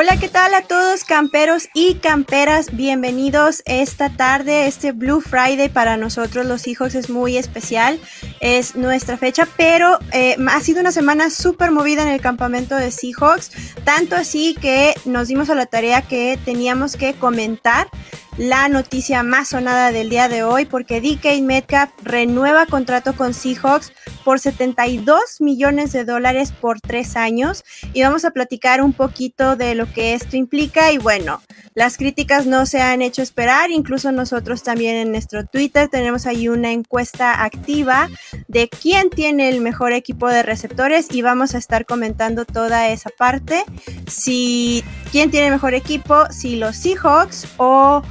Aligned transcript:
Hola, 0.00 0.16
¿qué 0.16 0.28
tal 0.28 0.54
a 0.54 0.62
todos 0.62 1.02
camperos 1.02 1.70
y 1.74 1.94
camperas? 1.94 2.76
Bienvenidos 2.76 3.64
esta 3.66 4.10
tarde. 4.10 4.68
Este 4.68 4.92
Blue 4.92 5.20
Friday 5.20 5.68
para 5.68 5.96
nosotros 5.96 6.46
los 6.46 6.68
hijos 6.68 6.94
es 6.94 7.10
muy 7.10 7.36
especial. 7.36 7.98
Es 8.38 8.76
nuestra 8.76 9.16
fecha, 9.16 9.48
pero 9.56 9.98
eh, 10.12 10.36
ha 10.48 10.60
sido 10.60 10.82
una 10.82 10.92
semana 10.92 11.30
súper 11.30 11.72
movida 11.72 12.02
en 12.02 12.10
el 12.10 12.20
campamento 12.20 12.76
de 12.76 12.92
Seahawks. 12.92 13.50
Tanto 13.82 14.14
así 14.14 14.54
que 14.54 14.94
nos 15.04 15.26
dimos 15.26 15.50
a 15.50 15.56
la 15.56 15.66
tarea 15.66 16.02
que 16.02 16.38
teníamos 16.44 16.94
que 16.94 17.14
comentar 17.14 17.88
la 18.38 18.68
noticia 18.68 19.24
más 19.24 19.48
sonada 19.48 19.90
del 19.90 20.10
día 20.10 20.28
de 20.28 20.44
hoy 20.44 20.64
porque 20.64 21.00
DK 21.00 21.42
Metcalf 21.42 21.90
renueva 22.04 22.66
contrato 22.66 23.16
con 23.16 23.34
Seahawks 23.34 23.92
por 24.24 24.38
72 24.38 25.40
millones 25.40 25.90
de 25.92 26.04
dólares 26.04 26.52
por 26.52 26.80
tres 26.80 27.16
años. 27.16 27.64
Y 27.92 28.02
vamos 28.02 28.24
a 28.24 28.30
platicar 28.30 28.80
un 28.80 28.92
poquito 28.92 29.56
de 29.56 29.74
lo 29.74 29.92
que 29.92 30.14
esto 30.14 30.36
implica. 30.36 30.92
Y 30.92 30.98
bueno, 30.98 31.42
las 31.74 31.96
críticas 31.96 32.46
no 32.46 32.64
se 32.64 32.80
han 32.80 33.02
hecho 33.02 33.22
esperar, 33.22 33.72
incluso 33.72 34.12
nosotros 34.12 34.62
también 34.62 34.96
en 34.96 35.10
nuestro 35.10 35.44
Twitter 35.44 35.88
tenemos 35.88 36.26
ahí 36.26 36.48
una 36.48 36.70
encuesta 36.70 37.42
activa 37.42 38.08
de 38.46 38.68
quién 38.68 39.10
tiene 39.10 39.48
el 39.48 39.60
mejor 39.60 39.92
equipo 39.92 40.28
de 40.28 40.44
receptores. 40.44 41.08
Y 41.10 41.22
vamos 41.22 41.56
a 41.56 41.58
estar 41.58 41.86
comentando 41.86 42.44
toda 42.44 42.88
esa 42.88 43.10
parte, 43.10 43.64
si 44.06 44.84
quién 45.10 45.32
tiene 45.32 45.50
mejor 45.50 45.74
equipo, 45.74 46.26
si 46.30 46.56
los 46.56 46.76
Seahawks 46.76 47.48
o 47.56 48.02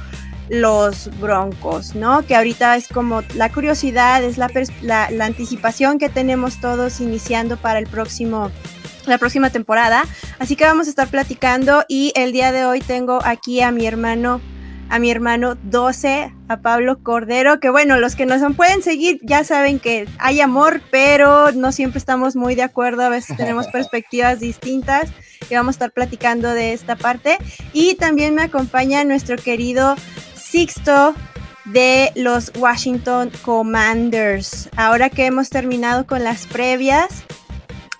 los 0.48 1.10
Broncos, 1.20 1.94
¿no? 1.94 2.24
Que 2.26 2.36
ahorita 2.36 2.76
es 2.76 2.88
como 2.88 3.22
la 3.34 3.52
curiosidad, 3.52 4.22
es 4.22 4.38
la, 4.38 4.50
la, 4.82 5.10
la, 5.10 5.24
anticipación 5.24 5.98
que 5.98 6.08
tenemos 6.08 6.60
todos 6.60 7.00
iniciando 7.00 7.56
para 7.56 7.78
el 7.78 7.86
próximo, 7.86 8.50
la 9.06 9.18
próxima 9.18 9.50
temporada. 9.50 10.04
Así 10.38 10.56
que 10.56 10.64
vamos 10.64 10.86
a 10.86 10.90
estar 10.90 11.08
platicando 11.08 11.84
y 11.88 12.12
el 12.14 12.32
día 12.32 12.52
de 12.52 12.64
hoy 12.64 12.80
tengo 12.80 13.20
aquí 13.24 13.60
a 13.60 13.70
mi 13.70 13.86
hermano, 13.86 14.40
a 14.88 14.98
mi 14.98 15.10
hermano 15.10 15.56
12, 15.64 16.32
a 16.48 16.56
Pablo 16.58 17.02
Cordero, 17.02 17.60
que 17.60 17.68
bueno, 17.68 17.98
los 17.98 18.16
que 18.16 18.24
nos 18.24 18.40
pueden 18.56 18.82
seguir 18.82 19.20
ya 19.22 19.44
saben 19.44 19.78
que 19.78 20.08
hay 20.18 20.40
amor, 20.40 20.80
pero 20.90 21.52
no 21.52 21.72
siempre 21.72 21.98
estamos 21.98 22.36
muy 22.36 22.54
de 22.54 22.62
acuerdo, 22.62 23.02
a 23.02 23.10
veces 23.10 23.36
tenemos 23.36 23.66
perspectivas 23.72 24.40
distintas 24.40 25.10
y 25.50 25.54
vamos 25.54 25.74
a 25.74 25.76
estar 25.76 25.92
platicando 25.92 26.52
de 26.52 26.72
esta 26.72 26.96
parte. 26.96 27.38
Y 27.72 27.94
también 27.94 28.34
me 28.34 28.42
acompaña 28.42 29.04
nuestro 29.04 29.36
querido 29.36 29.94
Sixto 30.50 31.14
de 31.66 32.10
los 32.14 32.52
Washington 32.56 33.30
Commanders. 33.42 34.70
Ahora 34.76 35.10
que 35.10 35.26
hemos 35.26 35.50
terminado 35.50 36.06
con 36.06 36.24
las 36.24 36.46
previas 36.46 37.24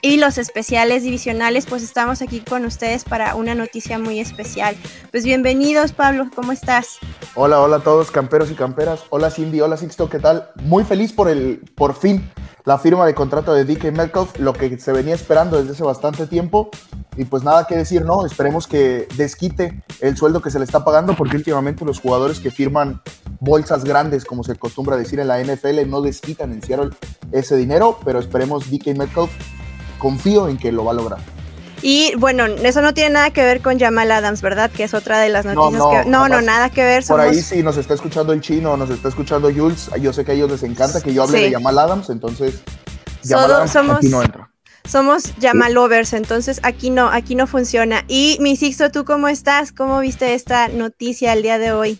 y 0.00 0.16
los 0.16 0.38
especiales 0.38 1.02
divisionales, 1.02 1.66
pues 1.66 1.82
estamos 1.82 2.22
aquí 2.22 2.40
con 2.40 2.64
ustedes 2.64 3.04
para 3.04 3.34
una 3.34 3.54
noticia 3.54 3.98
muy 3.98 4.18
especial. 4.18 4.78
Pues 5.10 5.24
bienvenidos, 5.24 5.92
Pablo, 5.92 6.30
¿cómo 6.34 6.52
estás? 6.52 6.98
Hola, 7.34 7.60
hola 7.60 7.76
a 7.76 7.80
todos, 7.80 8.10
camperos 8.10 8.50
y 8.50 8.54
camperas. 8.54 9.04
Hola 9.10 9.30
Cindy, 9.30 9.60
hola 9.60 9.76
Sixto, 9.76 10.08
¿qué 10.08 10.18
tal? 10.18 10.48
Muy 10.62 10.84
feliz 10.84 11.12
por 11.12 11.28
el, 11.28 11.60
por 11.74 11.94
fin, 11.94 12.30
la 12.68 12.76
firma 12.76 13.06
de 13.06 13.14
contrato 13.14 13.54
de 13.54 13.64
DK 13.64 13.92
Metcalf, 13.96 14.38
lo 14.38 14.52
que 14.52 14.78
se 14.78 14.92
venía 14.92 15.14
esperando 15.14 15.56
desde 15.56 15.72
hace 15.72 15.82
bastante 15.84 16.26
tiempo. 16.26 16.68
Y 17.16 17.24
pues 17.24 17.42
nada 17.42 17.66
que 17.66 17.74
decir, 17.74 18.04
¿no? 18.04 18.26
Esperemos 18.26 18.66
que 18.66 19.08
desquite 19.16 19.82
el 20.00 20.18
sueldo 20.18 20.42
que 20.42 20.50
se 20.50 20.58
le 20.58 20.66
está 20.66 20.84
pagando, 20.84 21.14
porque 21.16 21.38
últimamente 21.38 21.86
los 21.86 21.98
jugadores 21.98 22.40
que 22.40 22.50
firman 22.50 23.00
bolsas 23.40 23.84
grandes, 23.84 24.26
como 24.26 24.44
se 24.44 24.52
acostumbra 24.52 24.98
decir 24.98 25.18
en 25.18 25.28
la 25.28 25.42
NFL, 25.42 25.88
no 25.88 26.02
desquitan 26.02 26.52
en 26.52 26.60
Seattle 26.60 26.90
ese 27.32 27.56
dinero, 27.56 27.98
pero 28.04 28.18
esperemos 28.18 28.70
DK 28.70 28.88
Metcalf, 28.98 29.30
confío 29.98 30.46
en 30.46 30.58
que 30.58 30.70
lo 30.70 30.84
va 30.84 30.92
a 30.92 30.94
lograr. 30.94 31.37
Y 31.82 32.12
bueno, 32.16 32.46
eso 32.46 32.82
no 32.82 32.92
tiene 32.94 33.10
nada 33.10 33.30
que 33.30 33.42
ver 33.44 33.60
con 33.60 33.78
Jamal 33.78 34.10
Adams, 34.10 34.42
¿verdad? 34.42 34.70
Que 34.70 34.84
es 34.84 34.94
otra 34.94 35.20
de 35.20 35.28
las 35.28 35.44
noticias 35.44 35.72
no, 35.80 35.92
no, 35.92 36.02
que... 36.02 36.08
No, 36.10 36.28
no, 36.28 36.40
nada 36.40 36.70
que 36.70 36.82
ver. 36.82 37.04
Por 37.06 37.20
ahí 37.20 37.40
si 37.40 37.62
nos 37.62 37.76
está 37.76 37.94
escuchando 37.94 38.32
el 38.32 38.40
chino, 38.40 38.76
nos 38.76 38.90
está 38.90 39.08
escuchando 39.08 39.48
Jules, 39.54 39.90
yo 40.00 40.12
sé 40.12 40.24
que 40.24 40.32
a 40.32 40.34
ellos 40.34 40.50
les 40.50 40.62
encanta 40.64 41.00
que 41.00 41.14
yo 41.14 41.22
hable 41.22 41.38
Sí. 41.38 41.44
de 41.44 41.52
Jamal 41.52 41.78
Adams, 41.78 42.10
entonces 42.10 42.62
Jamal 43.24 43.42
Solo 43.44 43.54
Adams 43.56 43.70
somos- 43.72 43.96
aquí 43.98 44.08
no 44.08 44.22
entra. 44.22 44.50
Somos 44.84 45.34
Jamalovers, 45.40 46.14
entonces 46.14 46.60
aquí 46.62 46.88
no, 46.88 47.08
aquí 47.10 47.34
no 47.34 47.46
funciona. 47.46 48.04
Y 48.08 48.38
mi 48.40 48.56
Sixto, 48.56 48.90
¿tú 48.90 49.04
cómo 49.04 49.28
estás? 49.28 49.70
¿Cómo 49.70 50.00
viste 50.00 50.32
esta 50.34 50.68
noticia 50.68 51.34
el 51.34 51.42
día 51.42 51.58
de 51.58 51.72
hoy? 51.72 51.98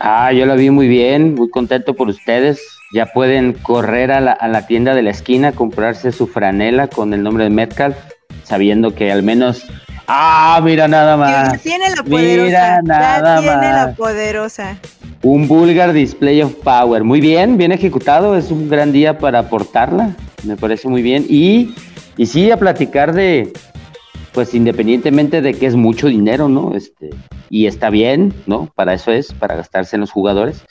Ah, 0.00 0.32
yo 0.32 0.44
la 0.46 0.56
vi 0.56 0.70
muy 0.70 0.88
bien, 0.88 1.34
muy 1.36 1.48
contento 1.48 1.94
por 1.94 2.08
ustedes. 2.08 2.60
Ya 2.92 3.06
pueden 3.06 3.52
correr 3.52 4.10
a 4.10 4.20
la, 4.20 4.32
a 4.32 4.48
la 4.48 4.66
tienda 4.66 4.94
de 4.96 5.02
la 5.02 5.10
esquina 5.10 5.52
comprarse 5.52 6.10
su 6.10 6.26
franela 6.26 6.88
con 6.88 7.14
el 7.14 7.22
nombre 7.22 7.44
de 7.44 7.50
Metcalf, 7.50 7.96
sabiendo 8.52 8.94
que 8.94 9.10
al 9.10 9.22
menos. 9.22 9.64
Ah, 10.06 10.60
mira 10.62 10.86
nada 10.86 11.12
Ya 11.12 11.16
más. 11.52 11.62
tiene 11.62 11.88
la 11.88 12.02
poderosa. 12.02 12.44
Mira 12.44 12.60
ya 12.76 12.82
nada 12.82 13.40
tiene 13.40 13.56
la 13.72 13.86
más. 13.86 13.96
poderosa. 13.96 14.76
Un 15.22 15.48
vulgar 15.48 15.94
display 15.94 16.42
of 16.42 16.52
power. 16.56 17.02
Muy 17.02 17.22
bien, 17.22 17.56
bien 17.56 17.72
ejecutado. 17.72 18.36
Es 18.36 18.50
un 18.50 18.68
gran 18.68 18.92
día 18.92 19.16
para 19.16 19.38
aportarla. 19.38 20.10
Me 20.44 20.58
parece 20.58 20.86
muy 20.86 21.00
bien. 21.00 21.24
Y, 21.30 21.74
y 22.18 22.26
sí, 22.26 22.50
a 22.50 22.58
platicar 22.58 23.14
de, 23.14 23.54
pues 24.32 24.52
independientemente 24.52 25.40
de 25.40 25.54
que 25.54 25.64
es 25.64 25.74
mucho 25.74 26.08
dinero, 26.08 26.46
¿no? 26.50 26.74
Este, 26.76 27.08
y 27.48 27.64
está 27.66 27.88
bien, 27.88 28.34
¿no? 28.46 28.68
Para 28.74 28.92
eso 28.92 29.12
es, 29.12 29.32
para 29.32 29.56
gastarse 29.56 29.96
en 29.96 30.00
los 30.00 30.10
jugadores. 30.10 30.62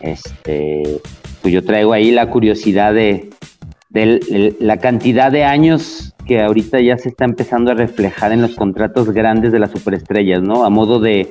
Este, 0.00 1.00
pues 1.42 1.54
yo 1.54 1.62
traigo 1.64 1.92
ahí 1.92 2.10
la 2.10 2.26
curiosidad 2.28 2.92
de, 2.92 3.30
de 3.90 4.56
la 4.58 4.78
cantidad 4.78 5.30
de 5.30 5.44
años 5.44 6.09
que 6.26 6.40
ahorita 6.40 6.80
ya 6.80 6.96
se 6.98 7.08
está 7.08 7.24
empezando 7.24 7.70
a 7.70 7.74
reflejar 7.74 8.32
en 8.32 8.42
los 8.42 8.54
contratos 8.54 9.10
grandes 9.10 9.52
de 9.52 9.58
las 9.58 9.70
superestrellas, 9.70 10.42
¿no? 10.42 10.64
A 10.64 10.70
modo 10.70 11.00
de 11.00 11.30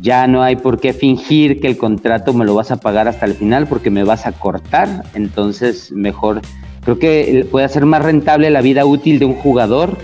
ya 0.00 0.26
no 0.26 0.42
hay 0.42 0.56
por 0.56 0.80
qué 0.80 0.92
fingir 0.92 1.60
que 1.60 1.68
el 1.68 1.76
contrato 1.76 2.32
me 2.32 2.44
lo 2.44 2.54
vas 2.54 2.70
a 2.70 2.76
pagar 2.76 3.08
hasta 3.08 3.26
el 3.26 3.34
final 3.34 3.66
porque 3.66 3.90
me 3.90 4.04
vas 4.04 4.26
a 4.26 4.32
cortar. 4.32 5.04
Entonces, 5.14 5.90
mejor, 5.92 6.42
creo 6.84 6.98
que 6.98 7.46
puede 7.50 7.68
ser 7.68 7.86
más 7.86 8.02
rentable 8.02 8.50
la 8.50 8.60
vida 8.60 8.84
útil 8.84 9.18
de 9.18 9.24
un 9.24 9.34
jugador 9.34 9.96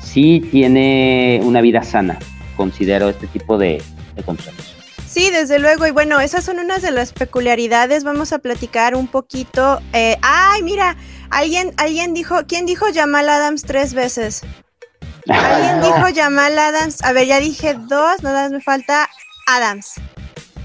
si 0.00 0.40
tiene 0.40 1.40
una 1.44 1.60
vida 1.60 1.82
sana. 1.82 2.18
Considero 2.56 3.08
este 3.08 3.26
tipo 3.26 3.56
de, 3.56 3.82
de 4.16 4.22
contratos. 4.22 4.74
Sí, 5.06 5.30
desde 5.30 5.58
luego. 5.58 5.86
Y 5.88 5.90
bueno, 5.90 6.20
esas 6.20 6.44
son 6.44 6.60
unas 6.60 6.82
de 6.82 6.92
las 6.92 7.12
peculiaridades. 7.12 8.04
Vamos 8.04 8.32
a 8.32 8.38
platicar 8.38 8.94
un 8.94 9.08
poquito. 9.08 9.80
eh, 9.92 10.16
ay, 10.22 10.62
mira, 10.62 10.96
alguien, 11.30 11.72
alguien 11.76 12.14
dijo, 12.14 12.36
¿quién 12.46 12.66
dijo 12.66 12.86
Jamal 12.94 13.28
Adams 13.28 13.62
tres 13.62 13.94
veces? 13.94 14.42
Alguien 15.28 15.80
no. 15.80 15.86
dijo 15.86 16.08
Jamal 16.14 16.58
Adams. 16.58 17.02
A 17.04 17.12
ver, 17.12 17.26
ya 17.26 17.38
dije 17.38 17.74
dos, 17.74 18.22
nada 18.22 18.42
más 18.44 18.50
me 18.52 18.60
falta 18.60 19.08
Adams. 19.46 19.94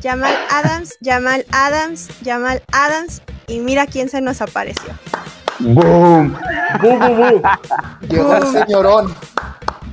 Jamal 0.01 0.33
Adams, 0.49 0.95
Jamal 1.03 1.45
Adams, 1.51 2.07
Jamal 2.23 2.63
Adams. 2.71 3.21
Y 3.47 3.59
mira 3.59 3.85
quién 3.85 4.09
se 4.09 4.21
nos 4.21 4.41
apareció. 4.41 4.93
¡Boom! 5.59 6.35
Bu, 6.81 6.89
bu, 6.97 7.15
bu. 7.15 7.41
Llegó 8.09 8.35
el 8.35 8.47
señorón, 8.47 9.15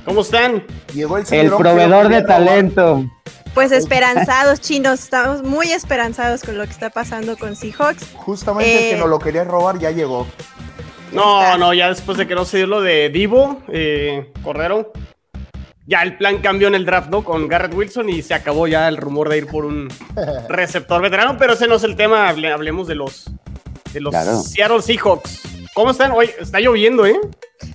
¿Cómo 0.05 0.21
están? 0.21 0.63
llegó 0.93 1.17
el 1.17 1.21
El 1.23 1.27
señorón. 1.27 1.57
que 1.57 1.63
proveedor 1.63 2.09
de 2.09 2.21
talento. 2.23 3.05
Pues 3.53 3.71
esperanzados, 3.71 4.59
chinos. 4.59 5.01
Estamos 5.01 5.43
muy 5.43 5.71
esperanzados 5.71 6.41
con 6.41 6.57
lo 6.57 6.63
que 6.65 6.71
está 6.71 6.89
pasando 6.89 7.37
con 7.37 7.55
Seahawks. 7.55 8.07
Justamente 8.15 8.71
Eh, 8.75 8.89
el 8.89 8.95
que 8.95 8.99
nos 9.01 9.09
lo 9.09 9.19
quería 9.19 9.43
robar 9.43 9.77
ya 9.77 9.91
llegó. 9.91 10.25
No, 11.13 11.41
está. 11.43 11.57
no, 11.57 11.73
ya 11.73 11.89
después 11.89 12.17
de 12.17 12.27
que 12.27 12.35
no 12.35 12.45
se 12.45 12.57
dio 12.57 12.67
lo 12.67 12.81
de 12.81 13.09
Divo, 13.09 13.61
eh, 13.69 14.31
Cordero, 14.43 14.91
ya 15.85 16.01
el 16.01 16.17
plan 16.17 16.37
cambió 16.39 16.67
en 16.69 16.75
el 16.75 16.85
draft, 16.85 17.09
¿no? 17.09 17.23
Con 17.23 17.47
Garrett 17.47 17.73
Wilson 17.73 18.09
y 18.09 18.21
se 18.21 18.33
acabó 18.33 18.67
ya 18.67 18.87
el 18.87 18.97
rumor 18.97 19.29
de 19.29 19.37
ir 19.39 19.47
por 19.47 19.65
un 19.65 19.89
receptor 20.49 21.01
veterano, 21.01 21.37
pero 21.37 21.53
ese 21.53 21.67
no 21.67 21.75
es 21.75 21.83
el 21.83 21.95
tema, 21.95 22.29
hable- 22.29 22.51
hablemos 22.53 22.87
de 22.87 22.95
los, 22.95 23.29
de 23.93 23.99
los 23.99 24.11
Claro. 24.11 24.41
Seattle 24.41 24.81
Seahawks. 24.81 25.41
¿Cómo 25.75 25.89
están? 25.91 26.11
Hoy 26.11 26.29
está 26.39 26.59
lloviendo, 26.59 27.05
¿eh? 27.05 27.19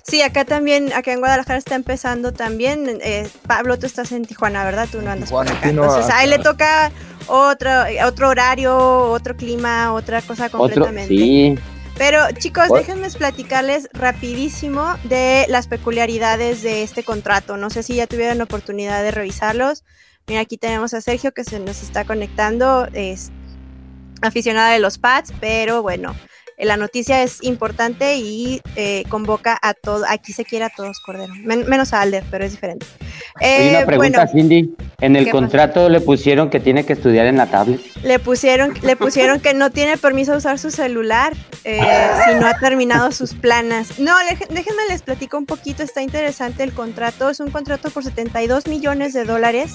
Sí, 0.07 0.21
acá 0.21 0.45
también, 0.45 0.93
acá 0.93 1.11
en 1.11 1.19
Guadalajara 1.19 1.59
está 1.59 1.75
empezando 1.75 2.31
también. 2.31 2.99
eh, 3.03 3.27
Pablo, 3.45 3.77
tú 3.77 3.85
estás 3.85 4.11
en 4.13 4.23
Tijuana, 4.25 4.63
¿verdad? 4.63 4.87
Tú 4.89 5.01
no 5.01 5.11
andas 5.11 5.29
por 5.29 5.45
Tijuana, 5.45 5.51
acá. 5.59 5.67
aquí 5.67 5.75
no, 5.75 5.83
Entonces, 5.83 6.13
a 6.13 6.23
él 6.23 6.29
le 6.29 6.35
acá. 6.37 6.43
toca 6.43 6.91
otro, 7.27 7.69
otro 8.05 8.29
horario, 8.29 8.77
otro 9.11 9.35
clima, 9.35 9.91
otra 9.93 10.21
cosa 10.21 10.45
Otro, 10.45 10.59
completamente. 10.59 11.09
sí. 11.13 11.55
Pero 11.99 12.31
chicos, 12.31 12.69
What? 12.69 12.79
déjenme 12.79 13.09
platicarles 13.09 13.89
rapidísimo 13.91 14.95
de 15.03 15.45
las 15.49 15.67
peculiaridades 15.67 16.63
de 16.63 16.81
este 16.81 17.03
contrato. 17.03 17.57
No 17.57 17.69
sé 17.69 17.83
si 17.83 17.95
ya 17.95 18.07
tuvieron 18.07 18.37
la 18.37 18.45
oportunidad 18.45 19.03
de 19.03 19.11
revisarlos. 19.11 19.83
Mira, 20.25 20.39
aquí 20.39 20.57
tenemos 20.57 20.93
a 20.93 21.01
Sergio 21.01 21.33
que 21.33 21.43
se 21.43 21.59
nos 21.59 21.83
está 21.83 22.05
conectando, 22.05 22.87
es 22.93 23.31
aficionada 24.21 24.71
de 24.71 24.79
los 24.79 24.97
Pats, 24.97 25.33
pero 25.41 25.81
bueno, 25.81 26.15
la 26.65 26.77
noticia 26.77 27.23
es 27.23 27.43
importante 27.43 28.17
y 28.17 28.61
eh, 28.75 29.03
convoca 29.09 29.57
a 29.61 29.73
todo, 29.73 30.05
aquí 30.07 30.33
se 30.33 30.43
quiere 30.45 30.65
a 30.65 30.69
todos, 30.69 30.99
Cordero, 30.99 31.33
Men- 31.43 31.67
menos 31.69 31.93
a 31.93 32.01
Alder, 32.01 32.23
pero 32.29 32.45
es 32.45 32.51
diferente. 32.51 32.85
Hay 33.41 33.69
una 33.69 33.81
Eh, 33.81 33.85
pregunta, 33.85 34.25
bueno, 34.25 34.31
Cindy. 34.31 34.75
En 35.01 35.15
el 35.15 35.29
contrato 35.31 35.87
le 35.87 36.01
pusieron 36.01 36.49
que 36.49 36.59
tiene 36.59 36.85
que 36.85 36.93
estudiar 36.93 37.25
en 37.27 37.37
la 37.37 37.45
tablet. 37.47 37.79
le 38.03 38.19
pusieron, 38.19 38.73
le 38.81 38.95
pusieron 38.97 39.39
que 39.39 39.53
no 39.53 39.69
tiene 39.71 39.97
permiso 39.97 40.31
de 40.33 40.39
usar 40.39 40.59
su 40.59 40.71
celular 40.71 41.33
eh, 41.63 41.79
si 42.27 42.35
no 42.35 42.47
ha 42.47 42.57
terminado 42.59 43.11
sus 43.13 43.33
planas. 43.33 43.97
No, 43.99 44.13
déjenme 44.49 44.81
les 44.89 45.01
platico 45.01 45.37
un 45.37 45.45
poquito, 45.45 45.83
está 45.83 46.01
interesante 46.01 46.63
el 46.63 46.73
contrato. 46.73 47.29
Es 47.29 47.39
un 47.39 47.49
contrato 47.51 47.89
por 47.91 48.03
72 48.03 48.67
millones 48.67 49.13
de 49.13 49.23
dólares 49.23 49.71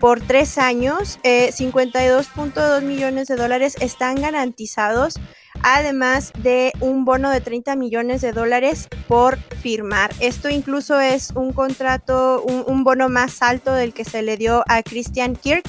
por 0.00 0.20
tres 0.22 0.56
años. 0.56 1.18
Eh, 1.22 1.50
52.2 1.52 2.82
millones 2.82 3.28
de 3.28 3.36
dólares 3.36 3.76
están 3.80 4.20
garantizados, 4.20 5.14
además 5.62 6.32
de 6.38 6.72
un 6.80 7.04
bono 7.04 7.30
de 7.30 7.40
30 7.40 7.76
millones 7.76 8.20
de 8.20 8.32
dólares 8.32 8.88
por 9.08 9.38
firmar. 9.60 10.10
Esto 10.20 10.48
incluso 10.48 11.00
es 11.00 11.30
un 11.34 11.52
contrato, 11.52 12.42
un, 12.42 12.84
bono 12.84 13.08
más 13.08 13.42
alto 13.42 13.72
del 13.72 13.92
que 13.92 14.04
se 14.04 14.22
le 14.22 14.36
dio 14.36 14.62
a 14.68 14.82
Christian 14.82 15.36
Kirk 15.36 15.64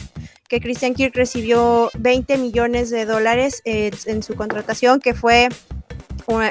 que 0.48 0.62
Christian 0.62 0.94
Kirk 0.94 1.14
recibió 1.14 1.90
20 1.98 2.38
millones 2.38 2.90
de 2.90 3.06
dólares 3.06 3.62
eh, 3.66 3.92
en 4.06 4.24
su 4.24 4.36
contratación, 4.36 5.02
que 5.02 5.14
fue 5.14 5.50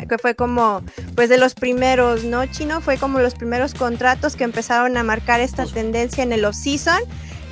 que 0.09 0.17
fue 0.19 0.35
como 0.35 0.83
pues 1.15 1.29
de 1.29 1.37
los 1.37 1.55
primeros, 1.55 2.25
¿no? 2.25 2.47
Chino 2.47 2.81
fue 2.81 2.97
como 2.97 3.19
los 3.21 3.35
primeros 3.35 3.75
contratos 3.75 4.35
que 4.35 4.45
empezaron 4.45 4.97
a 4.97 5.03
marcar 5.03 5.41
esta 5.41 5.67
tendencia 5.67 6.25
en 6.25 6.33
el 6.33 6.45
off-season 6.47 7.01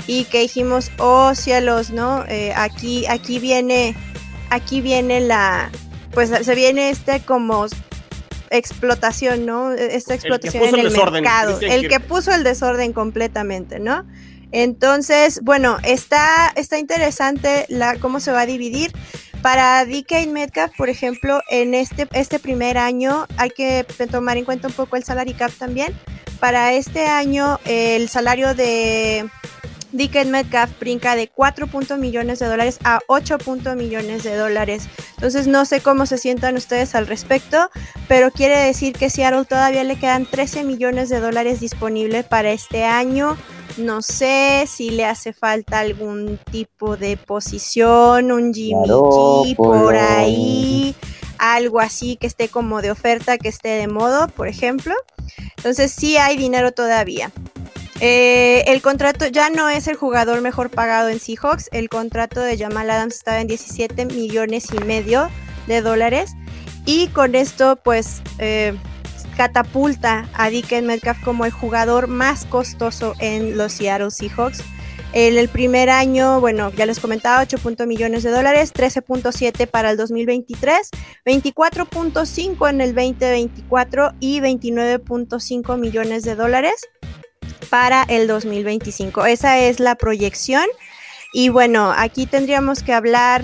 y 0.06 0.24
que 0.24 0.40
dijimos, 0.40 0.90
oh 0.98 1.34
cielos, 1.34 1.90
¿no? 1.90 2.24
Eh, 2.28 2.52
aquí, 2.56 3.06
aquí 3.06 3.38
viene, 3.38 3.94
aquí 4.50 4.80
viene 4.80 5.20
la, 5.20 5.70
pues 6.12 6.30
se 6.30 6.54
viene 6.54 6.90
este 6.90 7.20
como 7.20 7.66
explotación, 8.50 9.46
¿no? 9.46 9.72
Esta 9.72 10.14
explotación 10.14 10.62
en 10.64 10.86
el 10.86 10.90
mercado, 10.90 11.58
el 11.60 11.88
que 11.88 12.00
puso 12.00 12.32
el 12.32 12.44
desorden 12.44 12.92
completamente, 12.92 13.80
¿no? 13.80 14.04
Entonces, 14.52 15.40
bueno, 15.42 15.78
está, 15.82 16.52
está 16.54 16.78
interesante 16.78 17.66
la, 17.68 17.96
cómo 17.96 18.20
se 18.20 18.30
va 18.30 18.42
a 18.42 18.46
dividir. 18.46 18.92
Para 19.42 19.84
DK 19.84 20.28
Metcalf, 20.28 20.72
por 20.76 20.88
ejemplo, 20.88 21.42
en 21.50 21.74
este, 21.74 22.08
este 22.12 22.38
primer 22.38 22.78
año 22.78 23.26
hay 23.36 23.50
que 23.50 23.84
tomar 24.10 24.38
en 24.38 24.44
cuenta 24.44 24.68
un 24.68 24.72
poco 24.72 24.96
el 24.96 25.04
salary 25.04 25.34
cap 25.34 25.50
también. 25.58 25.92
Para 26.40 26.72
este 26.72 27.06
año, 27.06 27.58
el 27.66 28.08
salario 28.08 28.54
de 28.54 29.28
DK 29.94 30.26
Metcalf 30.26 30.78
brinca 30.80 31.14
de 31.14 31.28
4 31.28 31.68
punto 31.68 31.96
millones 31.96 32.40
de 32.40 32.46
dólares 32.46 32.78
a 32.82 32.98
8 33.06 33.38
punto 33.38 33.74
millones 33.76 34.24
de 34.24 34.36
dólares. 34.36 34.88
Entonces 35.14 35.46
no 35.46 35.64
sé 35.64 35.80
cómo 35.80 36.04
se 36.04 36.18
sientan 36.18 36.56
ustedes 36.56 36.94
al 36.96 37.06
respecto, 37.06 37.70
pero 38.08 38.30
quiere 38.32 38.58
decir 38.58 38.92
que 38.94 39.08
Seattle 39.08 39.44
todavía 39.44 39.84
le 39.84 39.96
quedan 39.96 40.26
13 40.26 40.64
millones 40.64 41.08
de 41.08 41.20
dólares 41.20 41.60
disponibles 41.60 42.24
para 42.24 42.50
este 42.50 42.84
año. 42.84 43.36
No 43.76 44.02
sé 44.02 44.64
si 44.68 44.90
le 44.90 45.04
hace 45.04 45.32
falta 45.32 45.78
algún 45.78 46.38
tipo 46.50 46.96
de 46.96 47.16
posición, 47.16 48.32
un 48.32 48.52
Jimmy 48.52 48.88
G 48.88 49.56
por 49.56 49.94
Garoppolo. 49.94 49.98
ahí, 49.98 50.94
algo 51.38 51.80
así 51.80 52.16
que 52.16 52.26
esté 52.26 52.48
como 52.48 52.82
de 52.82 52.90
oferta, 52.90 53.38
que 53.38 53.48
esté 53.48 53.70
de 53.70 53.88
modo, 53.88 54.28
por 54.28 54.48
ejemplo. 54.48 54.94
Entonces 55.56 55.92
sí 55.92 56.16
hay 56.16 56.36
dinero 56.36 56.72
todavía. 56.72 57.32
Eh, 58.00 58.64
el 58.66 58.82
contrato 58.82 59.26
ya 59.26 59.50
no 59.50 59.68
es 59.68 59.86
el 59.86 59.96
jugador 59.96 60.40
mejor 60.40 60.70
pagado 60.70 61.08
en 61.08 61.20
Seahawks. 61.20 61.68
El 61.72 61.88
contrato 61.88 62.40
de 62.40 62.58
Jamal 62.58 62.90
Adams 62.90 63.14
estaba 63.14 63.40
en 63.40 63.46
17 63.46 64.06
millones 64.06 64.66
y 64.72 64.84
medio 64.84 65.30
de 65.66 65.80
dólares. 65.80 66.32
Y 66.86 67.08
con 67.08 67.34
esto, 67.34 67.76
pues, 67.76 68.22
eh, 68.38 68.76
catapulta 69.36 70.28
a 70.34 70.50
DK 70.50 70.82
Metcalf 70.82 71.22
como 71.24 71.44
el 71.44 71.50
jugador 71.50 72.08
más 72.08 72.44
costoso 72.44 73.14
en 73.20 73.56
los 73.56 73.72
Seattle 73.72 74.10
Seahawks. 74.10 74.62
En 75.12 75.38
el 75.38 75.48
primer 75.48 75.90
año, 75.90 76.40
bueno, 76.40 76.72
ya 76.72 76.86
les 76.86 76.98
comentaba, 76.98 77.40
8 77.40 77.58
punto 77.58 77.86
millones 77.86 78.24
de 78.24 78.30
dólares, 78.30 78.74
13.7 78.74 79.68
para 79.68 79.92
el 79.92 79.96
2023, 79.96 80.90
24.5 81.24 82.68
en 82.68 82.80
el 82.80 82.94
2024 82.96 84.12
y 84.18 84.40
29.5 84.40 85.78
millones 85.78 86.24
de 86.24 86.34
dólares 86.34 86.88
para 87.70 88.04
el 88.08 88.26
2025. 88.26 89.26
Esa 89.26 89.58
es 89.58 89.80
la 89.80 89.94
proyección. 89.94 90.64
Y 91.32 91.48
bueno, 91.48 91.92
aquí 91.96 92.26
tendríamos 92.26 92.82
que 92.82 92.92
hablar 92.92 93.42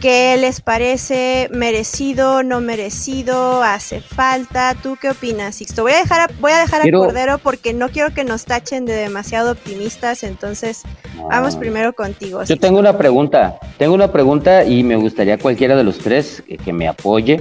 qué 0.00 0.36
les 0.36 0.60
parece 0.60 1.48
merecido, 1.52 2.42
no 2.42 2.60
merecido, 2.60 3.62
hace 3.62 4.00
falta. 4.00 4.74
¿Tú 4.82 4.96
qué 5.00 5.10
opinas, 5.10 5.54
Sixto? 5.56 5.82
Voy 5.82 5.92
a 5.92 5.98
dejar 5.98 6.20
a, 6.20 6.30
voy 6.40 6.52
a, 6.52 6.58
dejar 6.60 6.82
Quiero- 6.82 7.02
a 7.02 7.06
Cordero 7.06 7.38
porque 7.38 7.72
no 7.72 7.88
quiero 7.88 8.12
que 8.12 8.22
nos 8.24 8.44
tachen 8.44 8.84
de 8.84 8.92
demasiado 8.94 9.52
optimistas. 9.52 10.22
Entonces, 10.22 10.82
vamos 11.30 11.54
No. 11.54 11.60
primero 11.60 11.92
contigo. 11.94 12.40
Yo 12.40 12.46
Sixto. 12.46 12.66
tengo 12.66 12.78
una 12.80 12.98
pregunta, 12.98 13.58
tengo 13.78 13.94
una 13.94 14.12
pregunta 14.12 14.64
y 14.64 14.82
me 14.84 14.96
gustaría 14.96 15.38
cualquiera 15.38 15.74
de 15.76 15.84
los 15.84 15.98
tres 15.98 16.42
que, 16.46 16.58
que 16.58 16.72
me 16.72 16.86
apoye, 16.86 17.40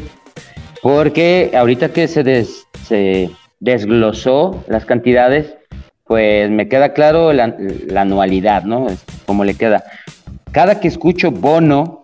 porque 0.82 1.52
ahorita 1.56 1.92
que 1.92 2.08
se, 2.08 2.24
des- 2.24 2.66
se 2.88 3.30
desglosó 3.60 4.64
las 4.68 4.86
cantidades, 4.86 5.54
pues 6.14 6.48
me 6.52 6.68
queda 6.68 6.94
claro 6.94 7.34
la, 7.34 7.56
la 7.88 8.02
anualidad, 8.02 8.66
¿no? 8.66 8.88
Es 8.88 9.04
Como 9.26 9.44
le 9.44 9.56
queda. 9.56 9.84
Cada 10.52 10.80
que 10.80 10.88
escucho 10.88 11.32
bono, 11.32 12.04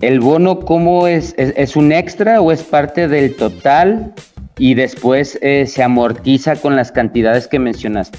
¿el 0.00 0.18
bono 0.18 0.58
cómo 0.58 1.06
es? 1.06 1.32
¿Es, 1.38 1.54
es 1.56 1.76
un 1.76 1.92
extra 1.92 2.40
o 2.40 2.50
es 2.50 2.64
parte 2.64 3.06
del 3.06 3.36
total 3.36 4.12
y 4.58 4.74
después 4.74 5.38
eh, 5.42 5.66
se 5.68 5.80
amortiza 5.84 6.56
con 6.56 6.74
las 6.74 6.90
cantidades 6.90 7.46
que 7.46 7.60
mencionaste? 7.60 8.18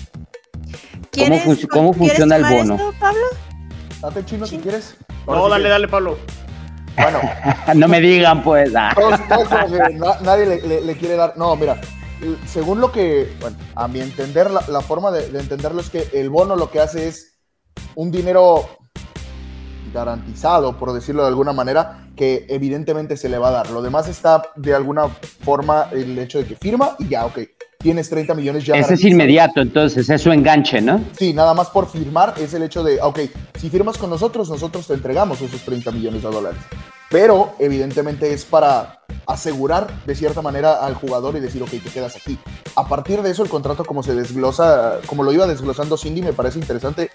¿Quieres- 1.11 1.43
func- 1.45 1.67
cómo 1.67 1.91
¿quieres 1.91 2.11
funciona 2.15 2.37
el 2.37 2.43
bono? 2.45 2.75
esto, 2.75 2.93
Pablo? 2.97 3.19
Date 4.01 4.23
chino 4.23 4.45
si 4.45 4.55
Sí. 4.55 4.61
quieres. 4.61 4.95
No, 5.27 5.49
dale, 5.49 5.67
dale, 5.67 5.89
Pablo. 5.89 6.17
Bueno, 6.95 7.19
no 7.75 7.87
me 7.89 7.99
digan, 7.99 8.43
pues. 8.43 8.71
ah. 8.77 8.93
todos, 8.95 9.19
todos 9.27 9.49
como 9.49 9.67
que 9.67 9.93
na- 9.95 10.19
nadie 10.23 10.45
le, 10.45 10.61
le- 10.61 10.81
le 10.85 10.95
quiere 10.95 11.17
dar. 11.17 11.33
No, 11.35 11.53
mira, 11.57 11.75
según 12.45 12.79
lo 12.79 12.91
que, 12.91 13.33
bueno, 13.39 13.57
a 13.75 13.88
mi 13.88 14.00
entender, 14.00 14.51
la, 14.51 14.63
la 14.68 14.81
forma 14.81 15.12
de, 15.12 15.29
de 15.29 15.39
entenderlo 15.39 15.81
es 15.81 15.89
que 15.89 16.07
el 16.13 16.29
bono 16.29 16.56
lo 16.56 16.69
que 16.71 16.79
hace 16.79 17.07
es 17.07 17.39
un 17.95 18.12
dinero 18.12 18.65
garantizado, 19.94 20.77
por 20.77 20.94
decirlo 20.94 21.23
de 21.23 21.29
alguna 21.29 21.53
manera, 21.53 22.07
que 22.15 22.45
evidentemente 22.50 23.18
se 23.18 23.29
le 23.29 23.38
va 23.38 23.50
a 23.50 23.51
dar. 23.51 23.69
Lo 23.71 23.81
demás 23.81 24.07
está 24.07 24.44
de 24.56 24.73
alguna 24.73 25.07
forma 25.44 25.88
el 25.91 26.18
hecho 26.18 26.38
de 26.38 26.45
que 26.45 26.56
firma 26.56 26.95
y 27.00 27.09
ya, 27.09 27.25
ok, 27.25 27.39
tienes 27.79 28.09
30 28.09 28.33
millones 28.35 28.65
ya. 28.65 28.75
Ese 28.75 28.94
es 28.94 29.03
inmediato, 29.03 29.62
entonces, 29.62 30.09
es 30.09 30.21
su 30.21 30.31
enganche, 30.31 30.81
¿no? 30.81 31.03
Sí, 31.17 31.33
nada 31.33 31.53
más 31.53 31.69
por 31.69 31.89
firmar 31.89 32.36
es 32.38 32.53
el 32.53 32.63
hecho 32.63 32.84
de, 32.84 33.01
ok, 33.01 33.19
si 33.60 33.69
firmas 33.69 33.98
con 33.98 34.10
nosotros, 34.10 34.50
nosotros 34.50 34.88
te 34.88 34.93
entregamos 34.93 35.41
esos 35.41 35.62
30 35.62 35.91
millones 35.91 36.24
de 36.24 36.29
dólares. 36.29 36.60
Pero 37.12 37.53
evidentemente 37.60 38.34
es 38.34 38.46
para 38.46 39.01
asegurar 39.27 40.06
de 40.06 40.15
cierta 40.15 40.41
manera 40.41 40.84
al 40.84 40.96
jugador 40.96 41.36
y 41.36 41.41
decir, 41.41 41.62
ok, 41.62 41.70
te 41.70 41.89
quedas 41.89 42.15
aquí. 42.15 42.39
A 42.75 42.88
partir 42.88 43.22
de 43.22 43.32
eso, 43.32 43.44
el 43.44 43.50
contrato 43.50 43.84
como 43.84 44.01
se 44.01 44.15
desglosa, 44.15 45.00
como 45.06 45.24
lo 45.24 45.34
iba 45.34 45.46
desglosando 45.46 45.98
Cindy, 45.98 46.22
me 46.22 46.32
parece 46.32 46.58
interesante 46.58 47.12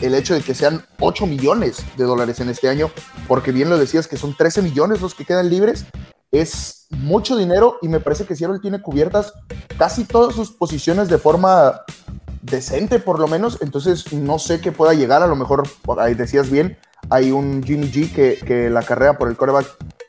el 0.00 0.14
hecho 0.14 0.34
de 0.34 0.42
que 0.42 0.54
sean 0.54 0.84
8 1.00 1.26
millones 1.26 1.84
de 1.96 2.04
dólares 2.04 2.38
en 2.38 2.48
este 2.48 2.68
año, 2.68 2.90
porque 3.26 3.50
bien 3.50 3.68
lo 3.68 3.76
decías 3.76 4.06
que 4.06 4.16
son 4.16 4.36
13 4.36 4.62
millones 4.62 5.00
los 5.00 5.14
que 5.14 5.24
quedan 5.24 5.50
libres. 5.50 5.84
Es 6.30 6.86
mucho 6.90 7.36
dinero 7.36 7.78
y 7.82 7.88
me 7.88 7.98
parece 7.98 8.24
que 8.24 8.36
Seattle 8.36 8.60
tiene 8.60 8.80
cubiertas 8.80 9.32
casi 9.76 10.04
todas 10.04 10.34
sus 10.34 10.52
posiciones 10.52 11.08
de 11.08 11.18
forma 11.18 11.82
decente 12.42 13.00
por 13.00 13.18
lo 13.18 13.26
menos, 13.26 13.58
entonces 13.60 14.12
no 14.12 14.38
sé 14.38 14.60
qué 14.60 14.72
pueda 14.72 14.94
llegar, 14.94 15.22
a 15.22 15.26
lo 15.26 15.36
mejor, 15.36 15.64
ahí 15.98 16.14
decías 16.14 16.50
bien, 16.50 16.78
hay 17.10 17.30
un 17.32 17.62
Jimmy 17.62 17.90
G 17.90 18.12
que, 18.12 18.38
que 18.44 18.70
la 18.70 18.82
carrera 18.82 19.18
por 19.18 19.28
el 19.28 19.36
coreback, 19.36 19.66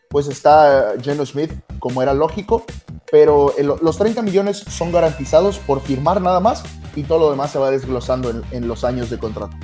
pues 0.10 0.27
está 0.27 0.93
eh, 0.93 0.98
Geno 1.01 1.25
Smith, 1.25 1.51
como 1.79 2.01
era 2.01 2.13
lógico, 2.13 2.65
pero 3.12 3.53
los 3.81 3.98
30 3.98 4.22
millones 4.22 4.58
son 4.58 4.91
garantizados 4.91 5.60
por 5.60 5.81
firmar 5.81 6.22
nada 6.22 6.39
más 6.39 6.63
y 6.96 7.03
todo 7.03 7.20
lo 7.20 7.31
demás 7.31 7.51
se 7.51 7.60
va 7.60 7.72
desglosando 7.72 8.29
en, 8.29 8.43
en 8.51 8.67
los 8.67 8.84
años 8.84 9.10
de 9.10 9.17
contrato. 9.17 9.55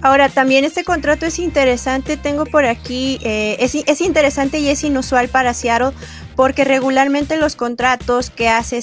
Ahora, 0.00 0.28
también 0.28 0.64
este 0.64 0.84
contrato 0.84 1.26
es 1.26 1.38
interesante, 1.40 2.16
tengo 2.16 2.46
por 2.46 2.64
aquí, 2.64 3.18
eh, 3.22 3.56
es, 3.58 3.74
es 3.74 4.00
interesante 4.00 4.60
y 4.60 4.68
es 4.68 4.84
inusual 4.84 5.28
para 5.28 5.54
Seattle 5.54 5.92
porque 6.36 6.64
regularmente 6.64 7.36
los 7.36 7.56
contratos 7.56 8.30
que, 8.30 8.48
hace, 8.48 8.80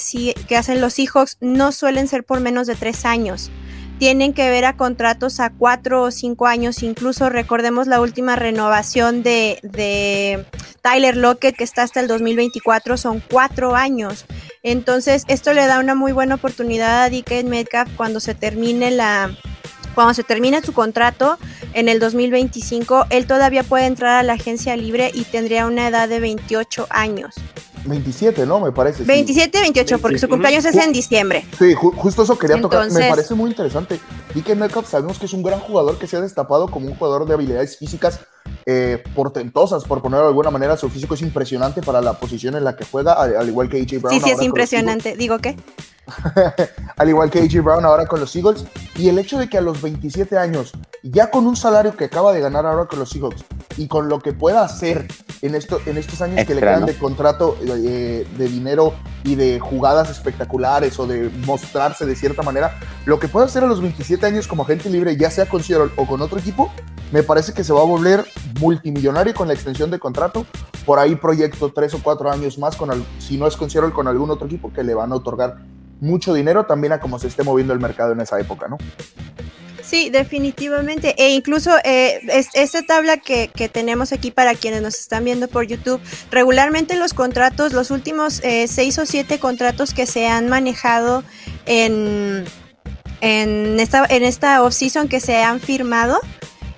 que 0.47 0.57
hacen 0.57 0.81
los 0.81 0.93
Seahawks 0.95 1.37
no 1.39 1.71
suelen 1.71 2.09
ser 2.09 2.25
por 2.25 2.41
menos 2.41 2.67
de 2.67 2.75
tres 2.75 3.05
años. 3.05 3.49
Tienen 3.97 4.33
que 4.33 4.49
ver 4.49 4.65
a 4.65 4.75
contratos 4.75 5.39
a 5.39 5.51
cuatro 5.51 6.03
o 6.03 6.11
cinco 6.11 6.47
años, 6.47 6.83
incluso 6.83 7.29
recordemos 7.29 7.87
la 7.87 8.01
última 8.01 8.35
renovación 8.35 9.23
de, 9.23 9.59
de 9.63 10.45
Tyler 10.81 11.15
Lockett 11.15 11.55
que 11.55 11.63
está 11.63 11.83
hasta 11.83 12.01
el 12.01 12.07
2024, 12.07 12.97
son 12.97 13.23
cuatro 13.31 13.75
años. 13.75 14.25
Entonces, 14.63 15.23
esto 15.27 15.53
le 15.53 15.65
da 15.65 15.79
una 15.79 15.95
muy 15.95 16.11
buena 16.11 16.35
oportunidad 16.35 17.03
a 17.03 17.09
DK 17.09 17.45
Metcalf 17.45 17.89
cuando 17.95 18.19
se 18.19 18.35
termine 18.35 18.91
la, 18.91 19.31
cuando 19.95 20.13
se 20.13 20.23
termine 20.23 20.61
su 20.61 20.73
contrato 20.73 21.39
en 21.73 21.89
el 21.89 21.99
2025, 21.99 23.07
él 23.09 23.25
todavía 23.25 23.63
puede 23.63 23.85
entrar 23.85 24.19
a 24.19 24.23
la 24.23 24.33
agencia 24.33 24.75
libre 24.75 25.09
y 25.13 25.23
tendría 25.23 25.65
una 25.65 25.87
edad 25.87 26.09
de 26.09 26.19
28 26.19 26.87
años. 26.89 27.35
27, 27.85 28.45
¿no? 28.45 28.59
Me 28.59 28.71
parece. 28.71 28.99
sí. 28.99 29.03
27, 29.05 29.61
28, 29.61 29.99
porque 29.99 30.17
su 30.19 30.27
27. 30.27 30.29
cumpleaños 30.29 30.65
es 30.65 30.75
en 30.75 30.91
diciembre. 30.93 31.45
Sí, 31.57 31.73
ju- 31.75 31.95
justo 31.95 32.23
eso 32.23 32.37
quería 32.37 32.59
tocar. 32.61 32.91
Me 32.91 33.09
parece 33.09 33.33
muy 33.35 33.49
interesante. 33.49 33.99
DK 34.33 34.55
Metcalf 34.55 34.89
sabemos 34.89 35.19
que 35.19 35.25
es 35.25 35.33
un 35.33 35.43
gran 35.43 35.59
jugador 35.59 35.97
que 35.97 36.07
se 36.07 36.17
ha 36.17 36.21
destapado 36.21 36.67
como 36.67 36.87
un 36.87 36.95
jugador 36.95 37.27
de 37.27 37.33
habilidades 37.33 37.77
físicas 37.77 38.19
eh, 38.65 39.03
portentosas, 39.13 39.83
por 39.83 40.01
ponerlo 40.01 40.25
de 40.25 40.29
alguna 40.29 40.51
manera. 40.51 40.77
Su 40.77 40.89
físico 40.89 41.13
es 41.13 41.21
impresionante 41.21 41.81
para 41.81 42.01
la 42.01 42.13
posición 42.13 42.55
en 42.55 42.63
la 42.63 42.75
que 42.75 42.85
juega, 42.85 43.13
al, 43.13 43.35
al 43.35 43.47
igual 43.47 43.69
que 43.69 43.77
AJ 43.77 44.01
Brown. 44.01 44.19
Sí, 44.19 44.21
sí, 44.23 44.31
es 44.31 44.41
impresionante. 44.41 45.15
Digo 45.15 45.39
que. 45.39 45.55
al 46.97 47.09
igual 47.09 47.29
que 47.29 47.39
AJ 47.39 47.63
Brown 47.63 47.85
ahora 47.85 48.05
con 48.05 48.19
los 48.19 48.35
Eagles. 48.35 48.65
Y 48.97 49.09
el 49.09 49.19
hecho 49.19 49.37
de 49.37 49.49
que 49.49 49.57
a 49.57 49.61
los 49.61 49.81
27 49.81 50.37
años, 50.37 50.71
ya 51.03 51.29
con 51.29 51.45
un 51.45 51.55
salario 51.55 51.95
que 51.95 52.05
acaba 52.05 52.33
de 52.33 52.39
ganar 52.39 52.65
ahora 52.65 52.85
con 52.85 52.99
los 52.99 53.09
Seahawks 53.09 53.43
y 53.77 53.87
con 53.87 54.07
lo 54.07 54.19
que 54.19 54.33
pueda 54.33 54.63
hacer 54.63 55.07
en, 55.41 55.55
esto, 55.55 55.79
en 55.85 55.97
estos 55.97 56.21
años 56.21 56.45
que 56.45 56.55
le 56.55 56.61
quedan 56.61 56.81
¿no? 56.81 56.85
de 56.87 56.95
contrato 56.95 57.57
eh, 57.61 58.25
de 58.37 58.47
dinero 58.47 58.93
y 59.23 59.35
de 59.35 59.59
jugadas 59.59 60.09
espectaculares 60.09 60.97
o 60.99 61.07
de 61.07 61.29
mostrarse 61.45 62.05
de 62.05 62.15
cierta 62.15 62.41
manera, 62.41 62.79
lo 63.05 63.19
que 63.19 63.27
pueda 63.27 63.45
hacer 63.45 63.63
a 63.63 63.67
los 63.67 63.81
27 63.81 64.25
años 64.25 64.47
como 64.47 64.63
agente 64.63 64.89
libre, 64.89 65.17
ya 65.17 65.29
sea 65.29 65.47
con 65.47 65.61
Seattle 65.61 65.91
o 65.97 66.05
con 66.05 66.21
otro 66.21 66.39
equipo, 66.39 66.71
me 67.15 67.23
parece 67.23 67.53
que 67.53 67.63
se 67.63 67.71
va 67.71 67.79
a 67.79 67.85
volver 67.85 68.25
multimillonario 68.59 69.33
con 69.33 69.47
la 69.47 69.53
extensión 69.53 69.89
de 69.89 69.99
contrato. 69.99 70.45
Por 70.85 70.99
ahí 70.99 71.15
proyecto 71.15 71.71
tres 71.71 71.93
o 71.93 72.03
cuatro 72.03 72.29
años 72.29 72.59
más, 72.59 72.75
con 72.75 72.91
al- 72.91 73.05
si 73.19 73.37
no 73.37 73.47
es 73.47 73.55
con 73.55 73.69
con 73.91 74.09
algún 74.09 74.31
otro 74.31 74.47
equipo 74.47 74.73
que 74.73 74.83
le 74.83 74.93
van 74.93 75.13
a 75.13 75.15
otorgar 75.15 75.59
mucho 76.01 76.33
dinero 76.33 76.65
también 76.65 76.91
a 76.91 76.99
cómo 76.99 77.17
se 77.17 77.27
esté 77.27 77.41
moviendo 77.43 77.71
el 77.71 77.79
mercado 77.79 78.11
en 78.11 78.19
esa 78.19 78.37
época, 78.37 78.67
¿no? 78.67 78.77
Sí, 79.81 80.09
definitivamente. 80.09 81.15
E 81.17 81.29
incluso 81.29 81.71
eh, 81.85 82.19
es- 82.27 82.49
esta 82.53 82.81
tabla 82.81 83.15
que, 83.15 83.47
que 83.47 83.69
tenemos 83.69 84.11
aquí 84.11 84.31
para 84.31 84.53
quienes 84.53 84.81
nos 84.81 84.95
están 84.95 85.23
viendo 85.23 85.47
por 85.47 85.65
YouTube, 85.65 86.01
regularmente 86.31 86.97
los 86.97 87.13
contratos, 87.13 87.71
los 87.71 87.91
últimos 87.91 88.41
eh, 88.43 88.67
seis 88.67 88.99
o 88.99 89.05
siete 89.05 89.39
contratos 89.39 89.93
que 89.93 90.05
se 90.05 90.27
han 90.27 90.49
manejado 90.49 91.23
en, 91.65 92.43
en 93.21 93.79
esta, 93.79 94.05
en 94.09 94.23
esta 94.23 94.61
off-season 94.63 95.07
que 95.07 95.21
se 95.21 95.41
han 95.41 95.61
firmado, 95.61 96.19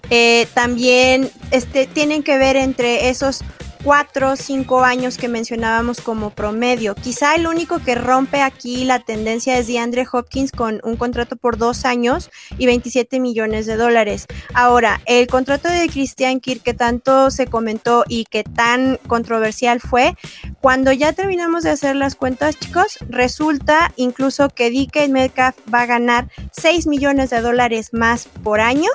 eh, 0.09 0.47
también 0.53 1.29
este, 1.51 1.87
tienen 1.87 2.23
que 2.23 2.37
ver 2.37 2.55
entre 2.55 3.09
esos 3.09 3.43
cuatro 3.83 4.31
o 4.31 4.35
cinco 4.35 4.83
años 4.83 5.17
que 5.17 5.27
mencionábamos 5.27 6.01
como 6.01 6.31
promedio. 6.31 6.95
Quizá 6.95 7.35
el 7.35 7.47
único 7.47 7.79
que 7.79 7.95
rompe 7.95 8.41
aquí 8.41 8.83
la 8.83 8.99
tendencia 8.99 9.57
es 9.57 9.67
DeAndre 9.67 10.05
Hopkins 10.11 10.51
con 10.51 10.81
un 10.83 10.97
contrato 10.97 11.35
por 11.35 11.57
dos 11.57 11.85
años 11.85 12.29
y 12.57 12.65
27 12.65 13.19
millones 13.19 13.65
de 13.65 13.77
dólares. 13.77 14.25
Ahora, 14.53 14.99
el 15.05 15.27
contrato 15.27 15.69
de 15.69 15.87
Christian 15.87 16.39
Kirk 16.39 16.63
que 16.63 16.73
tanto 16.73 17.31
se 17.31 17.47
comentó 17.47 18.03
y 18.07 18.25
que 18.25 18.43
tan 18.43 18.99
controversial 19.07 19.79
fue, 19.79 20.15
cuando 20.59 20.91
ya 20.91 21.13
terminamos 21.13 21.63
de 21.63 21.69
hacer 21.69 21.95
las 21.95 22.15
cuentas, 22.15 22.59
chicos, 22.59 22.97
resulta 23.07 23.93
incluso 23.95 24.49
que 24.49 24.69
DK 24.69 25.07
Metcalf 25.09 25.55
va 25.73 25.83
a 25.83 25.85
ganar 25.85 26.29
6 26.51 26.87
millones 26.87 27.29
de 27.29 27.41
dólares 27.41 27.93
más 27.93 28.27
por 28.43 28.59
año 28.59 28.89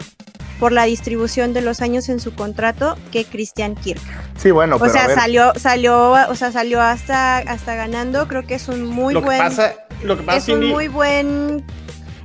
por 0.62 0.70
la 0.70 0.84
distribución 0.84 1.54
de 1.54 1.60
los 1.60 1.80
años 1.80 2.08
en 2.08 2.20
su 2.20 2.36
contrato 2.36 2.96
que 3.10 3.24
Christian 3.24 3.74
Kirk. 3.74 4.00
Sí, 4.36 4.52
bueno, 4.52 4.76
O 4.76 4.78
pero 4.78 4.92
a 4.92 4.94
sea, 4.94 5.06
ver, 5.08 5.18
salió, 5.18 5.52
salió, 5.56 6.12
o 6.28 6.34
sea, 6.36 6.52
salió 6.52 6.80
hasta, 6.80 7.38
hasta 7.38 7.74
ganando. 7.74 8.28
Creo 8.28 8.46
que 8.46 8.54
es 8.54 8.68
un 8.68 8.86
muy 8.86 9.12
lo 9.12 9.22
que 9.22 9.26
buen, 9.26 9.38
pasa, 9.38 9.74
lo 10.04 10.16
que 10.16 10.22
pasa, 10.22 10.38
es 10.38 10.48
un 10.48 10.66
muy 10.66 10.86
buen, 10.86 11.64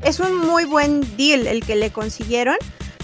es 0.04 0.20
un 0.20 0.38
muy 0.38 0.66
buen 0.66 1.02
deal 1.18 1.48
el 1.48 1.66
que 1.66 1.76
le 1.76 1.90
consiguieron 1.90 2.58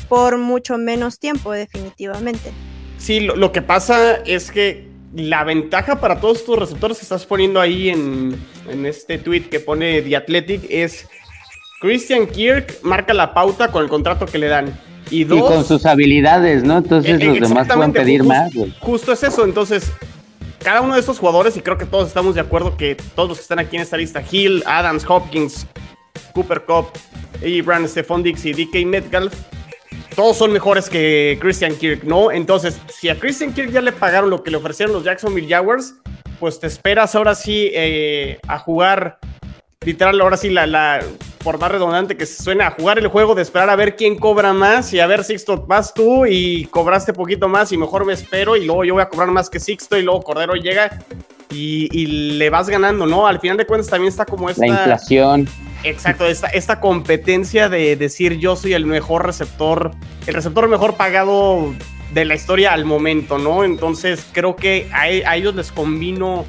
por 0.07 0.37
mucho 0.37 0.77
menos 0.77 1.17
tiempo, 1.17 1.51
definitivamente. 1.51 2.51
Sí, 2.99 3.19
lo, 3.19 3.35
lo 3.35 3.51
que 3.51 3.63
pasa 3.63 4.17
es 4.27 4.51
que 4.51 4.87
la 5.15 5.43
ventaja 5.43 5.99
para 5.99 6.21
todos 6.21 6.45
tus 6.45 6.59
receptores 6.59 6.99
que 6.99 7.05
estás 7.05 7.25
poniendo 7.25 7.59
ahí 7.59 7.89
en, 7.89 8.39
en 8.69 8.85
este 8.85 9.17
tweet 9.17 9.49
que 9.49 9.59
pone 9.59 10.03
The 10.03 10.15
Athletic 10.15 10.67
es 10.69 11.07
Christian 11.81 12.27
Kirk 12.27 12.83
marca 12.83 13.15
la 13.15 13.33
pauta 13.33 13.71
con 13.71 13.81
el 13.81 13.89
contrato 13.89 14.27
que 14.27 14.37
le 14.37 14.47
dan. 14.47 14.92
Y 15.09 15.21
Y 15.23 15.25
con 15.25 15.65
sus 15.65 15.85
habilidades, 15.85 16.63
¿no? 16.63 16.77
Entonces 16.77 17.19
Eh, 17.21 17.39
los 17.39 17.49
demás 17.49 17.67
pueden 17.67 17.93
pedir 17.93 18.21
ju- 18.21 18.27
más, 18.27 18.53
güey. 18.53 18.73
Justo 18.79 19.11
es 19.13 19.23
eso. 19.23 19.43
Entonces, 19.45 19.91
cada 20.63 20.81
uno 20.81 20.93
de 20.93 20.99
estos 20.99 21.19
jugadores, 21.19 21.55
y 21.57 21.61
creo 21.61 21.77
que 21.77 21.85
todos 21.85 22.07
estamos 22.07 22.35
de 22.35 22.41
acuerdo 22.41 22.77
que 22.77 22.95
todos 23.15 23.29
los 23.29 23.37
que 23.37 23.41
están 23.43 23.59
aquí 23.59 23.75
en 23.75 23.81
esta 23.81 23.97
lista, 23.97 24.23
Hill, 24.31 24.63
Adams, 24.65 25.05
Hopkins, 25.07 25.67
Cooper 26.33 26.61
Cup, 26.63 26.87
A. 27.41 27.63
Brown, 27.63 27.87
Stephon 27.87 28.23
Dix 28.23 28.45
y 28.45 28.53
DK 28.53 28.85
Metcalf, 28.85 29.33
todos 30.15 30.37
son 30.37 30.51
mejores 30.53 30.89
que 30.89 31.37
Christian 31.41 31.75
Kirk, 31.75 32.03
¿no? 32.03 32.31
Entonces, 32.31 32.77
si 32.87 33.09
a 33.09 33.19
Christian 33.19 33.51
Kirk 33.53 33.71
ya 33.71 33.81
le 33.81 33.91
pagaron 33.91 34.29
lo 34.29 34.41
que 34.43 34.51
le 34.51 34.57
ofrecieron 34.57 34.93
los 34.93 35.03
Jacksonville 35.03 35.47
Jaguars, 35.49 35.95
pues 36.39 36.59
te 36.59 36.67
esperas 36.67 37.15
ahora 37.15 37.35
sí 37.35 37.69
eh, 37.73 38.37
a 38.47 38.57
jugar, 38.59 39.17
literal, 39.85 40.19
ahora 40.21 40.37
sí, 40.37 40.49
la, 40.49 40.65
la, 40.67 41.01
por 41.43 41.59
más 41.59 41.71
redundante 41.71 42.15
que 42.15 42.25
suena, 42.25 42.67
a 42.67 42.71
jugar 42.71 42.99
el 42.99 43.07
juego 43.07 43.35
de 43.35 43.41
esperar 43.41 43.69
a 43.69 43.75
ver 43.75 43.95
quién 43.95 44.17
cobra 44.17 44.53
más 44.53 44.93
y 44.93 44.99
a 44.99 45.07
ver, 45.07 45.23
Sixto, 45.23 45.65
vas 45.65 45.93
tú 45.93 46.25
y 46.25 46.65
cobraste 46.65 47.13
poquito 47.13 47.47
más 47.47 47.71
y 47.71 47.77
mejor 47.77 48.05
me 48.05 48.13
espero 48.13 48.55
y 48.55 48.65
luego 48.65 48.85
yo 48.85 48.93
voy 48.93 49.03
a 49.03 49.09
cobrar 49.09 49.29
más 49.31 49.49
que 49.49 49.59
Sixto 49.59 49.97
y 49.97 50.03
luego 50.03 50.21
Cordero 50.21 50.53
llega 50.55 50.99
y, 51.49 51.89
y 51.91 52.05
le 52.37 52.49
vas 52.49 52.69
ganando, 52.69 53.05
¿no? 53.05 53.27
Al 53.27 53.39
final 53.39 53.57
de 53.57 53.65
cuentas 53.65 53.89
también 53.89 54.09
está 54.09 54.25
como 54.25 54.49
esta... 54.49 54.65
La 54.65 54.73
inflación. 54.73 55.47
Exacto, 55.83 56.25
esta, 56.25 56.47
esta 56.47 56.79
competencia 56.79 57.67
de 57.67 57.95
decir 57.97 58.37
yo 58.37 58.55
soy 58.55 58.73
el 58.73 58.85
mejor 58.85 59.25
receptor, 59.25 59.91
el 60.25 60.33
receptor 60.33 60.67
mejor 60.69 60.95
pagado 60.95 61.73
de 62.13 62.25
la 62.25 62.35
historia 62.35 62.73
al 62.73 62.85
momento, 62.85 63.37
¿no? 63.37 63.63
Entonces 63.63 64.25
creo 64.31 64.55
que 64.55 64.89
a, 64.93 65.01
a 65.29 65.35
ellos 65.35 65.55
les 65.55 65.71
convino 65.71 66.45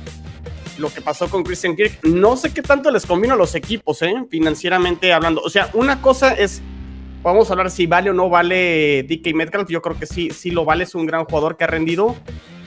lo 0.79 0.93
que 0.93 1.01
pasó 1.01 1.29
con 1.29 1.43
Christian 1.45 1.77
Kirk. 1.77 2.01
No 2.05 2.37
sé 2.37 2.53
qué 2.53 2.63
tanto 2.63 2.91
les 2.91 3.07
convino 3.07 3.35
a 3.35 3.37
los 3.37 3.55
equipos, 3.55 4.03
¿eh? 4.03 4.15
Financieramente 4.31 5.13
hablando. 5.13 5.41
O 5.43 5.51
sea, 5.51 5.71
una 5.75 6.01
cosa 6.03 6.33
es, 6.33 6.63
vamos 7.23 7.49
a 7.49 7.53
hablar 7.53 7.71
si 7.71 7.87
vale 7.87 8.11
o 8.11 8.13
no 8.13 8.29
vale 8.29 9.05
DK 9.05 9.35
Metcalf. 9.35 9.69
Yo 9.71 9.81
creo 9.83 9.99
que 9.99 10.07
sí, 10.07 10.31
sí 10.31 10.51
lo 10.51 10.65
vale, 10.65 10.85
es 10.85 10.95
un 10.95 11.07
gran 11.07 11.25
jugador 11.25 11.57
que 11.57 11.65
ha 11.65 11.69
rendido. 11.69 12.17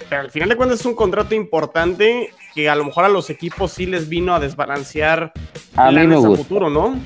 Pero 0.10 0.22
al 0.22 0.32
final 0.32 0.50
de 0.50 0.56
cuentas 0.56 0.80
es 0.80 0.86
un 0.86 0.96
contrato 0.96 1.36
importante 1.36 2.32
que 2.56 2.70
a 2.70 2.76
lo 2.76 2.86
mejor 2.86 3.04
a 3.06 3.10
los 3.10 3.30
equipos 3.30 3.72
sí 3.74 3.86
les 3.86 4.08
vino 4.08 4.34
a 4.34 4.40
desbalancear 4.40 5.34
A 5.76 5.92
mí 5.92 6.08
me 6.08 6.16
gusta. 6.16 6.44
futuro, 6.44 6.70
¿no? 6.70 6.98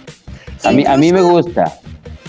A 0.63 0.71
mí, 0.71 0.85
a 0.85 0.95
mí 0.97 1.11
me 1.11 1.21
gusta. 1.21 1.79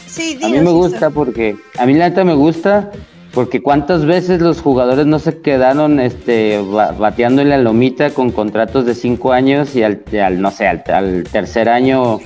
Sí, 0.07 0.39
A 0.43 0.49
mí 0.49 0.61
me 0.61 0.71
gusta 0.71 1.11
porque, 1.11 1.57
a 1.79 1.87
mí 1.87 1.95
la 1.95 2.09
neta 2.09 2.25
me 2.25 2.35
gusta 2.35 2.91
porque 3.35 3.63
cuántas 3.63 4.05
veces 4.05 4.41
los 4.41 4.61
jugadores 4.61 5.07
no 5.07 5.19
se 5.19 5.41
quedaron 5.41 6.01
este, 6.01 6.61
ba- 6.61 6.93
bateando 6.93 7.41
en 7.43 7.49
la 7.49 7.59
lomita 7.59 8.11
con 8.11 8.31
contratos 8.31 8.85
de 8.85 8.95
cinco 8.95 9.33
años 9.33 9.75
y 9.75 9.83
al, 9.83 10.03
al, 10.23 10.41
no 10.41 10.51
sé, 10.51 10.67
al, 10.69 11.25
tercer 11.31 11.69
año 11.69 12.21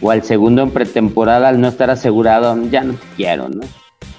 o 0.00 0.10
al 0.10 0.22
segundo 0.22 0.62
en 0.62 0.70
pretemporada 0.70 1.48
al 1.48 1.60
no 1.60 1.68
estar 1.68 1.90
asegurado, 1.90 2.56
ya 2.70 2.84
no 2.84 2.92
te 2.94 3.06
quiero, 3.16 3.48
¿no? 3.48 3.62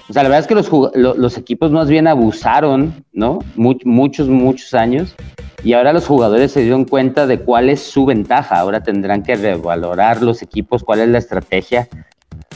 O 0.08 0.12
sea, 0.12 0.22
la 0.22 0.28
verdad 0.28 0.40
es 0.40 0.46
que 0.46 0.54
los, 0.54 0.70
lo- 0.94 1.14
los 1.14 1.36
equipos 1.38 1.72
más 1.72 1.88
bien 1.88 2.06
abusaron, 2.06 3.04
¿no? 3.12 3.38
Much- 3.56 3.84
muchos, 3.84 4.28
muchos 4.28 4.74
años. 4.74 5.14
Y 5.64 5.72
ahora 5.72 5.92
los 5.92 6.06
jugadores 6.06 6.52
se 6.52 6.60
dieron 6.60 6.84
cuenta 6.84 7.26
de 7.26 7.40
cuál 7.40 7.70
es 7.70 7.80
su 7.80 8.04
ventaja. 8.06 8.56
Ahora 8.60 8.82
tendrán 8.84 9.24
que 9.24 9.34
revalorar 9.34 10.22
los 10.22 10.42
equipos, 10.42 10.84
cuál 10.84 11.00
es 11.00 11.08
la 11.08 11.18
estrategia 11.18 11.88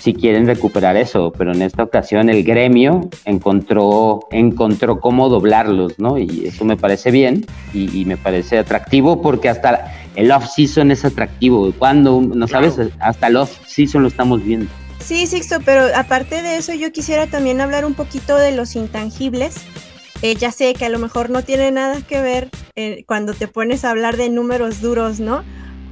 si 0.00 0.14
quieren 0.14 0.46
recuperar 0.46 0.96
eso, 0.96 1.32
pero 1.36 1.52
en 1.52 1.60
esta 1.62 1.82
ocasión 1.82 2.30
el 2.30 2.42
gremio 2.42 3.08
encontró, 3.26 4.20
encontró 4.30 4.98
cómo 4.98 5.28
doblarlos, 5.28 5.98
¿no? 5.98 6.16
Y 6.16 6.46
eso 6.46 6.64
me 6.64 6.76
parece 6.76 7.10
bien 7.10 7.44
y, 7.74 8.00
y 8.00 8.06
me 8.06 8.16
parece 8.16 8.58
atractivo 8.58 9.20
porque 9.20 9.50
hasta 9.50 9.92
el 10.16 10.32
off-season 10.32 10.90
es 10.90 11.04
atractivo. 11.04 11.72
Cuando, 11.78 12.20
no 12.20 12.48
sabes, 12.48 12.76
hasta 12.98 13.26
el 13.26 13.36
off-season 13.36 14.02
lo 14.02 14.08
estamos 14.08 14.42
viendo. 14.42 14.70
Sí, 15.00 15.26
Sixto, 15.26 15.58
pero 15.64 15.82
aparte 15.94 16.42
de 16.42 16.56
eso, 16.56 16.72
yo 16.74 16.92
quisiera 16.92 17.26
también 17.26 17.60
hablar 17.60 17.84
un 17.84 17.94
poquito 17.94 18.36
de 18.36 18.52
los 18.52 18.76
intangibles. 18.76 19.56
Eh, 20.22 20.34
ya 20.34 20.52
sé 20.52 20.74
que 20.74 20.84
a 20.84 20.90
lo 20.90 20.98
mejor 20.98 21.30
no 21.30 21.42
tiene 21.42 21.70
nada 21.70 22.02
que 22.02 22.20
ver 22.20 22.50
eh, 22.76 23.04
cuando 23.06 23.32
te 23.32 23.48
pones 23.48 23.84
a 23.84 23.90
hablar 23.90 24.16
de 24.16 24.28
números 24.28 24.82
duros, 24.82 25.18
¿no? 25.20 25.42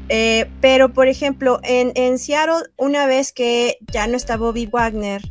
Eh, 0.09 0.51
pero, 0.61 0.93
por 0.93 1.09
ejemplo, 1.09 1.61
en, 1.63 1.93
en 1.95 2.19
Seattle, 2.19 2.71
una 2.77 3.07
vez 3.07 3.33
que 3.33 3.79
ya 3.93 4.07
no 4.07 4.17
está 4.17 4.37
Bobby 4.37 4.67
Wagner, 4.67 5.23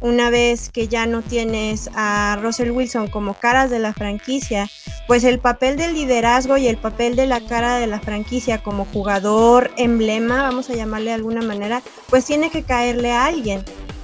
una 0.00 0.30
vez 0.30 0.70
que 0.70 0.88
ya 0.88 1.06
no 1.06 1.22
tienes 1.22 1.90
a 1.94 2.38
Russell 2.40 2.70
Wilson 2.70 3.08
como 3.08 3.34
caras 3.34 3.70
de 3.70 3.78
la 3.78 3.92
franquicia, 3.92 4.68
pues 5.06 5.24
el 5.24 5.38
papel 5.38 5.76
del 5.76 5.94
liderazgo 5.94 6.56
y 6.56 6.68
el 6.68 6.78
papel 6.78 7.16
de 7.16 7.26
la 7.26 7.40
cara 7.40 7.76
de 7.76 7.86
la 7.86 8.00
franquicia 8.00 8.62
como 8.62 8.86
jugador 8.86 9.70
emblema, 9.76 10.42
vamos 10.42 10.70
a 10.70 10.74
llamarle 10.74 11.10
de 11.10 11.16
alguna 11.16 11.42
manera, 11.42 11.82
pues 12.08 12.24
tiene 12.24 12.50
que 12.50 12.62
caerle 12.62 13.12
a 13.12 13.26
alguien. 13.26 13.62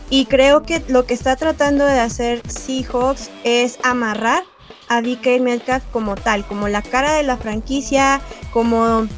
Y 0.08 0.26
creo 0.26 0.62
que 0.62 0.82
lo 0.88 1.06
que 1.06 1.14
está 1.14 1.34
tratando 1.36 1.84
de 1.84 1.98
hacer 1.98 2.42
Seahawks 2.48 3.30
es 3.42 3.78
amarrar 3.82 4.44
a 4.88 5.00
DK 5.00 5.40
Metcalf 5.40 5.84
como 5.90 6.14
tal, 6.14 6.46
como 6.46 6.68
la 6.68 6.82
cara 6.82 7.14
de 7.14 7.24
la 7.24 7.36
franquicia, 7.36 8.20
como 8.52 9.08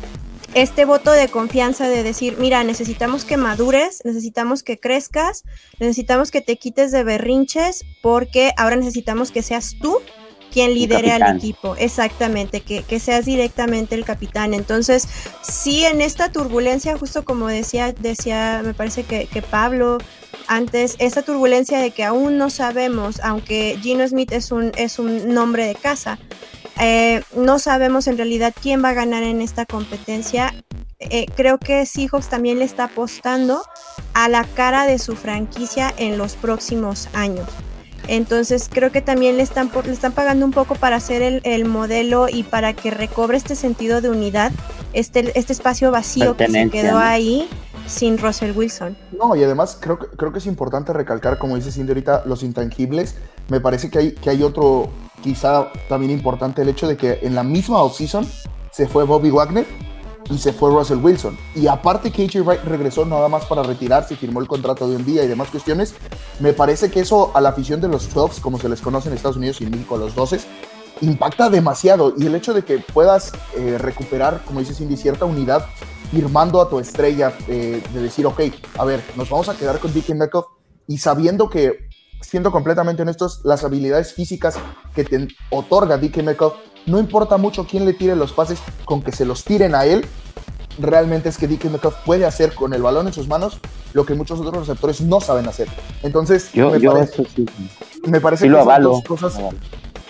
este 0.55 0.85
voto 0.85 1.13
de 1.13 1.29
confianza 1.29 1.89
de 1.89 2.03
decir, 2.03 2.37
mira, 2.39 2.65
necesitamos 2.65 3.25
que 3.25 3.37
madures, 3.37 4.01
necesitamos 4.05 4.63
que 4.63 4.79
crezcas, 4.79 5.45
necesitamos 5.79 6.31
que 6.31 6.41
te 6.41 6.57
quites 6.57 6.91
de 6.93 7.05
berrinches, 7.05 7.85
porque 8.03 8.53
ahora 8.57 8.77
necesitamos 8.77 9.31
que 9.31 9.43
seas 9.43 9.77
tú 9.81 9.99
quien 10.51 10.73
lidere 10.73 11.13
al 11.13 11.37
equipo, 11.37 11.77
exactamente, 11.77 12.63
que, 12.63 12.83
que 12.83 12.99
seas 12.99 13.27
directamente 13.27 13.95
el 13.95 14.05
capitán. 14.05 14.55
Entonces, 14.55 15.07
sí, 15.43 15.85
en 15.85 16.01
esta 16.01 16.33
turbulencia, 16.33 16.97
justo 16.97 17.25
como 17.25 17.49
decía, 17.49 17.93
decía, 17.93 18.63
me 18.65 18.75
parece 18.75 19.05
que, 19.05 19.27
que 19.27 19.43
Pablo 19.43 19.99
antes, 20.47 20.97
esa 20.99 21.23
turbulencia 21.23 21.79
de 21.79 21.91
que 21.91 22.05
aún 22.05 22.39
no 22.39 22.49
sabemos, 22.49 23.21
aunque 23.23 23.79
Gino 23.83 24.09
Smith 24.09 24.33
es 24.33 24.51
un, 24.51 24.73
es 24.77 24.99
un 24.99 25.35
nombre 25.35 25.67
de 25.67 25.75
casa, 25.75 26.19
eh, 26.81 27.23
no 27.35 27.59
sabemos 27.59 28.07
en 28.07 28.17
realidad 28.17 28.55
quién 28.61 28.83
va 28.83 28.91
a 28.91 28.95
ganar 28.95 29.23
en 29.23 29.41
esta 29.41 29.67
competencia. 29.67 30.55
Eh, 31.01 31.27
creo 31.37 31.59
que 31.59 31.87
Seahawks 31.87 32.29
también 32.29 32.59
le 32.59 32.65
está 32.65 32.85
apostando 32.85 33.63
a 34.15 34.29
la 34.29 34.45
cara 34.45 34.87
de 34.87 34.99
su 34.99 35.17
franquicia 35.17 35.93
en 35.97 36.19
los 36.19 36.35
próximos 36.35 37.09
años. 37.13 37.49
Entonces 38.09 38.69
creo 38.73 38.91
que 38.91 39.03
también 39.03 39.37
le 39.37 39.43
están, 39.43 39.71
le 39.85 39.93
están 39.93 40.13
pagando 40.13 40.47
un 40.47 40.53
poco 40.53 40.75
para 40.75 40.97
hacer 40.97 41.21
el, 41.23 41.41
el 41.45 41.67
modelo 41.67 42.29
y 42.29 42.43
para 42.43 42.73
que 42.73 42.91
recobre 42.91 43.37
este 43.37 43.55
sentido 43.55 44.01
de 44.01 44.09
unidad, 44.09 44.51
este, 44.95 45.39
este 45.39 45.53
espacio 45.53 45.91
vacío 45.91 46.37
que 46.37 46.49
se 46.49 46.71
quedó 46.71 46.99
ahí 46.99 47.49
sin 47.89 48.19
Russell 48.19 48.57
Wilson. 48.57 48.97
No, 49.13 49.35
y 49.35 49.43
además 49.43 49.79
creo 49.81 49.99
creo 49.99 50.33
que 50.33 50.39
es 50.39 50.47
importante 50.47 50.93
recalcar, 50.93 51.39
como 51.39 51.57
dice 51.57 51.73
Cindy 51.73 51.91
ahorita, 51.91 52.23
los 52.27 52.43
intangibles. 52.43 53.17
Me 53.49 53.61
parece 53.61 53.91
que 53.91 53.99
hay, 53.99 54.13
que 54.13 54.31
hay 54.31 54.43
otro, 54.43 54.91
quizá 55.23 55.69
también 55.89 56.13
importante, 56.13 56.63
el 56.63 56.69
hecho 56.69 56.87
de 56.87 56.97
que 56.97 57.21
en 57.23 57.35
la 57.35 57.43
misma 57.43 57.83
offseason 57.83 58.27
se 58.71 58.87
fue 58.87 59.05
Bobby 59.05 59.31
Wagner 59.31 59.67
y 60.31 60.39
se 60.39 60.53
fue 60.53 60.71
Russell 60.71 60.99
Wilson. 60.99 61.37
Y 61.55 61.67
aparte 61.67 62.11
que 62.11 62.25
AJ 62.25 62.45
Wright 62.45 62.65
regresó 62.65 63.05
nada 63.05 63.29
más 63.29 63.47
para 63.47 63.63
retirarse 63.63 64.17
firmó 64.17 64.41
el 64.41 64.47
contrato 64.47 64.89
de 64.89 64.97
un 64.97 65.05
día 65.05 65.25
y 65.25 65.29
demás 65.29 65.49
cuestiones, 65.49 65.95
me 66.41 66.53
parece 66.53 66.91
que 66.91 67.01
eso 67.01 67.31
a 67.35 67.41
la 67.41 67.51
afición 67.51 67.81
de 67.81 67.89
los 67.89 68.13
12, 68.13 68.41
como 68.41 68.59
se 68.59 68.69
les 68.69 68.81
conoce 68.81 69.09
en 69.09 69.15
Estados 69.15 69.37
Unidos 69.37 69.61
y 69.61 69.65
en 69.65 69.71
México, 69.71 69.97
los 69.97 70.15
12, 70.15 70.41
impacta 71.01 71.49
demasiado. 71.49 72.15
Y 72.17 72.27
el 72.27 72.35
hecho 72.35 72.53
de 72.53 72.63
que 72.63 72.79
puedas 72.79 73.33
eh, 73.57 73.79
recuperar, 73.79 74.43
como 74.45 74.61
dice 74.61 74.75
Cindy, 74.75 74.97
cierta 74.97 75.25
unidad 75.25 75.67
firmando 76.11 76.61
a 76.61 76.69
tu 76.69 76.79
estrella, 76.79 77.33
eh, 77.49 77.83
de 77.93 78.03
decir, 78.03 78.27
ok, 78.27 78.41
a 78.79 78.85
ver, 78.85 79.03
nos 79.17 79.29
vamos 79.31 79.49
a 79.49 79.55
quedar 79.57 79.79
con 79.79 79.93
Dickie 79.93 80.15
Metcalf 80.15 80.47
y 80.87 80.99
sabiendo 80.99 81.51
que, 81.51 81.89
siendo 82.21 82.51
completamente 82.51 83.03
honestos, 83.03 83.41
las 83.45 83.65
habilidades 83.65 84.13
físicas 84.15 84.57
que 84.95 85.05
te 85.05 85.29
otorga 85.51 85.99
Dickie 85.99 86.23
Metcalf, 86.23 86.55
no 86.87 86.99
importa 86.99 87.37
mucho 87.37 87.67
quién 87.67 87.85
le 87.85 87.93
tire 87.93 88.17
los 88.17 88.33
pases, 88.33 88.59
con 88.85 89.03
que 89.03 89.13
se 89.13 89.25
los 89.27 89.45
tiren 89.45 89.75
a 89.75 89.85
él, 89.85 90.07
realmente 90.79 91.29
es 91.29 91.37
que 91.37 91.47
Dickie 91.47 91.69
Metcalf 91.69 91.97
puede 92.07 92.25
hacer 92.25 92.55
con 92.55 92.73
el 92.73 92.83
balón 92.83 93.07
en 93.07 93.13
sus 93.13 93.29
manos 93.29 93.59
lo 93.93 94.07
que 94.07 94.15
muchos 94.15 94.41
otros 94.41 94.67
receptores 94.67 95.01
no 95.01 95.21
saben 95.21 95.47
hacer. 95.49 95.69
Entonces, 96.03 96.51
Yo, 96.53 96.71
me, 96.71 96.81
yo 96.81 96.93
parece, 96.93 97.23
eso 97.23 97.31
sí. 97.35 97.47
me 98.07 98.21
parece 98.21 98.45
Sí 98.45 98.47
que 98.47 98.51
lo 98.53 98.59
esas 98.59 98.67
avalo. 98.67 98.89
dos 98.91 99.05
cosas, 99.05 99.39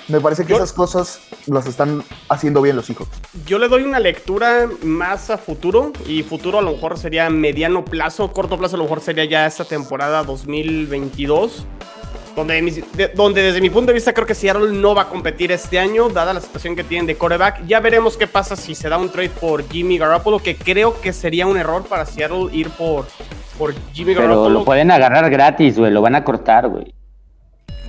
me 0.09 0.21
parece 0.21 0.45
que 0.45 0.55
esas 0.55 0.73
cosas 0.73 1.21
las 1.49 1.67
están 1.67 2.03
haciendo 2.29 2.63
bien 2.63 2.77
los 2.77 2.89
hijos. 2.91 3.09
Yo 3.47 3.59
le 3.59 3.69
doy 3.69 3.83
una 3.83 3.99
lectura 3.99 4.69
más 4.83 5.31
a 5.31 5.39
futuro 5.39 5.93
y 6.07 6.23
futuro 6.23 6.59
a 6.59 6.63
lo 6.63 6.73
mejor 6.73 6.99
sería 6.99 7.29
mediano 7.31 7.85
plazo, 7.85 8.33
corto 8.33 8.59
plazo 8.59 8.77
a 8.77 8.79
lo 8.79 8.85
mejor 8.85 9.01
sería 9.01 9.25
ya 9.25 9.47
esta 9.47 9.65
temporada 9.65 10.23
2022. 10.25 11.65
Donde, 12.37 12.63
mis- 12.63 12.85
de- 12.97 13.09
donde 13.09 13.43
desde 13.43 13.61
mi 13.61 13.69
punto 13.69 13.89
de 13.89 13.95
vista 13.95 14.13
creo 14.15 14.25
que 14.25 14.35
Seattle 14.35 14.71
no 14.73 14.95
va 14.95 15.03
a 15.03 15.09
competir 15.09 15.51
este 15.51 15.77
año, 15.77 16.09
dada 16.09 16.33
la 16.33 16.41
situación 16.41 16.77
que 16.77 16.85
tienen 16.85 17.07
de 17.07 17.17
coreback. 17.17 17.67
Ya 17.67 17.81
veremos 17.81 18.17
qué 18.17 18.29
pasa 18.29 18.55
si 18.55 18.77
se 18.77 18.89
da 18.89 18.97
un 18.97 19.09
trade 19.11 19.31
por 19.31 19.69
Jimmy 19.69 19.99
Garoppolo, 19.99 20.39
que 20.39 20.55
creo 20.55 21.01
que 21.01 21.13
sería 21.13 21.47
un 21.49 21.57
error 21.57 21.85
para 21.87 22.07
Seattle 22.07 22.47
ir 22.53 22.71
por, 22.71 23.07
por 23.59 23.75
Jimmy 23.93 24.15
Pero 24.15 24.29
Garoppolo. 24.29 24.51
lo 24.61 24.65
pueden 24.65 24.93
agarrar 24.93 25.29
gratis, 25.31 25.77
güey. 25.79 25.91
Lo 25.91 26.01
van 26.01 26.15
a 26.15 26.23
cortar, 26.23 26.69
güey. 26.69 26.95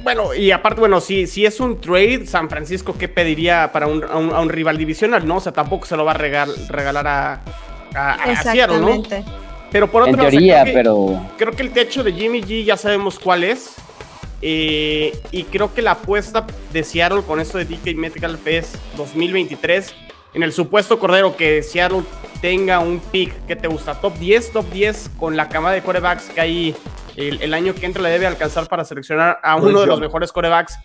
Bueno, 0.03 0.33
y 0.33 0.51
aparte, 0.51 0.79
bueno, 0.79 1.01
si, 1.01 1.27
si 1.27 1.45
es 1.45 1.59
un 1.59 1.79
trade, 1.81 2.25
San 2.25 2.49
Francisco, 2.49 2.95
¿qué 2.97 3.07
pediría 3.07 3.71
para 3.71 3.87
un, 3.87 4.03
a, 4.03 4.17
un, 4.17 4.31
a 4.33 4.39
un 4.39 4.49
rival 4.49 4.77
divisional? 4.77 5.27
No, 5.27 5.37
o 5.37 5.39
sea, 5.41 5.51
tampoco 5.51 5.85
se 5.85 5.97
lo 5.97 6.05
va 6.05 6.11
a 6.13 6.17
regal- 6.17 6.55
regalar 6.69 7.05
a, 7.07 7.41
a, 7.93 8.13
a 8.13 8.41
Seattle, 8.43 8.79
¿no? 8.79 8.89
Exactamente. 8.95 9.23
Pero 9.71 9.91
por 9.91 10.03
otro 10.03 10.13
lado, 10.15 10.27
o 10.27 10.31
sea, 10.31 10.39
teoría, 10.39 10.61
creo 10.63 10.73
que- 10.73 10.79
pero. 10.79 11.21
Creo 11.37 11.51
que 11.53 11.63
el 11.63 11.71
techo 11.71 12.03
de 12.03 12.13
Jimmy 12.13 12.41
G 12.41 12.63
ya 12.63 12.77
sabemos 12.77 13.19
cuál 13.19 13.43
es. 13.43 13.75
Eh, 14.41 15.19
y 15.31 15.43
creo 15.43 15.73
que 15.73 15.81
la 15.81 15.91
apuesta 15.91 16.47
de 16.71 16.83
Seattle 16.83 17.23
con 17.23 17.39
esto 17.41 17.57
de 17.57 17.65
DK 17.65 17.93
Metcalf 17.95 18.47
es 18.47 18.71
2023. 18.95 19.93
En 20.33 20.43
el 20.43 20.53
supuesto 20.53 20.97
cordero 20.97 21.35
que 21.35 21.61
Seattle 21.61 22.03
tenga 22.41 22.79
un 22.79 22.99
pick 22.99 23.33
que 23.47 23.55
te 23.57 23.67
gusta, 23.67 23.95
top 23.95 24.17
10, 24.17 24.51
top 24.53 24.65
10, 24.71 25.09
con 25.19 25.35
la 25.35 25.49
cama 25.49 25.71
de 25.73 25.81
corebacks 25.81 26.29
que 26.29 26.39
hay 26.39 26.75
el, 27.27 27.41
el 27.41 27.53
año 27.53 27.73
que 27.75 27.85
entra 27.85 28.01
le 28.03 28.09
debe 28.09 28.27
alcanzar 28.27 28.67
para 28.67 28.85
seleccionar 28.85 29.39
a 29.43 29.55
uno 29.55 29.81
de 29.81 29.87
los 29.87 29.99
mejores 29.99 30.31
corebacks 30.31 30.77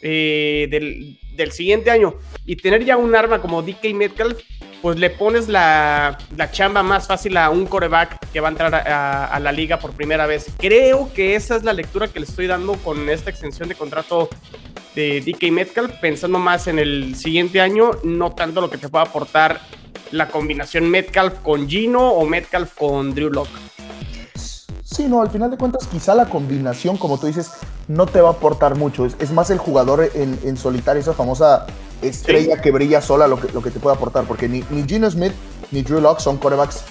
eh, 0.00 0.66
del, 0.70 1.18
del 1.36 1.52
siguiente 1.52 1.90
año. 1.90 2.14
Y 2.46 2.56
tener 2.56 2.84
ya 2.84 2.96
un 2.96 3.14
arma 3.14 3.40
como 3.40 3.62
DK 3.62 3.94
Metcalf, 3.94 4.38
pues 4.80 4.98
le 4.98 5.10
pones 5.10 5.48
la, 5.48 6.18
la 6.36 6.50
chamba 6.50 6.82
más 6.82 7.06
fácil 7.06 7.36
a 7.36 7.50
un 7.50 7.66
coreback 7.66 8.18
que 8.32 8.40
va 8.40 8.48
a 8.48 8.50
entrar 8.50 8.74
a, 8.74 8.78
a- 8.78 9.26
a 9.26 9.38
la 9.38 9.52
liga 9.52 9.78
por 9.78 9.92
primera 9.92 10.26
vez. 10.26 10.46
Creo 10.58 11.12
que 11.14 11.36
esa 11.36 11.54
es 11.56 11.62
la 11.62 11.72
lectura 11.72 12.08
que 12.08 12.18
le 12.18 12.26
estoy 12.26 12.48
dando 12.48 12.72
con 12.74 13.08
esta 13.08 13.30
extensión 13.30 13.68
de 13.68 13.76
contrato 13.76 14.28
de 14.96 15.20
DK 15.20 15.52
Metcalf, 15.52 15.92
pensando 16.00 16.38
más 16.38 16.66
en 16.66 16.78
el 16.80 17.14
siguiente 17.14 17.60
año, 17.60 17.92
no 18.02 18.32
tanto 18.32 18.60
lo 18.60 18.68
que 18.70 18.76
te 18.78 18.88
pueda 18.88 19.04
aportar 19.04 19.60
la 20.10 20.28
combinación 20.28 20.90
Metcalf 20.90 21.38
con 21.42 21.68
Gino 21.68 22.10
o 22.10 22.26
Metcalf 22.26 22.74
con 22.74 23.14
Drew 23.14 23.30
Locke. 23.30 23.50
Sí, 24.92 25.06
no, 25.08 25.22
al 25.22 25.30
final 25.30 25.50
de 25.50 25.56
cuentas, 25.56 25.86
quizá 25.86 26.14
la 26.14 26.26
combinación, 26.28 26.98
como 26.98 27.18
tú 27.18 27.26
dices, 27.26 27.50
no 27.88 28.04
te 28.04 28.20
va 28.20 28.28
a 28.28 28.32
aportar 28.32 28.76
mucho. 28.76 29.06
Es, 29.06 29.16
es 29.18 29.32
más 29.32 29.48
el 29.50 29.56
jugador 29.56 30.10
en, 30.14 30.38
en 30.44 30.56
solitario, 30.58 31.00
esa 31.00 31.14
famosa 31.14 31.66
estrella 32.02 32.60
que 32.60 32.70
brilla 32.70 33.00
sola, 33.00 33.26
lo 33.26 33.40
que, 33.40 33.50
lo 33.52 33.62
que 33.62 33.70
te 33.70 33.80
puede 33.80 33.96
aportar. 33.96 34.24
Porque 34.24 34.48
ni, 34.48 34.62
ni 34.68 34.82
Gino 34.84 35.10
Smith 35.10 35.32
ni 35.70 35.82
Drew 35.82 36.00
Locke 36.00 36.20
son 36.20 36.36
corebacks 36.36 36.84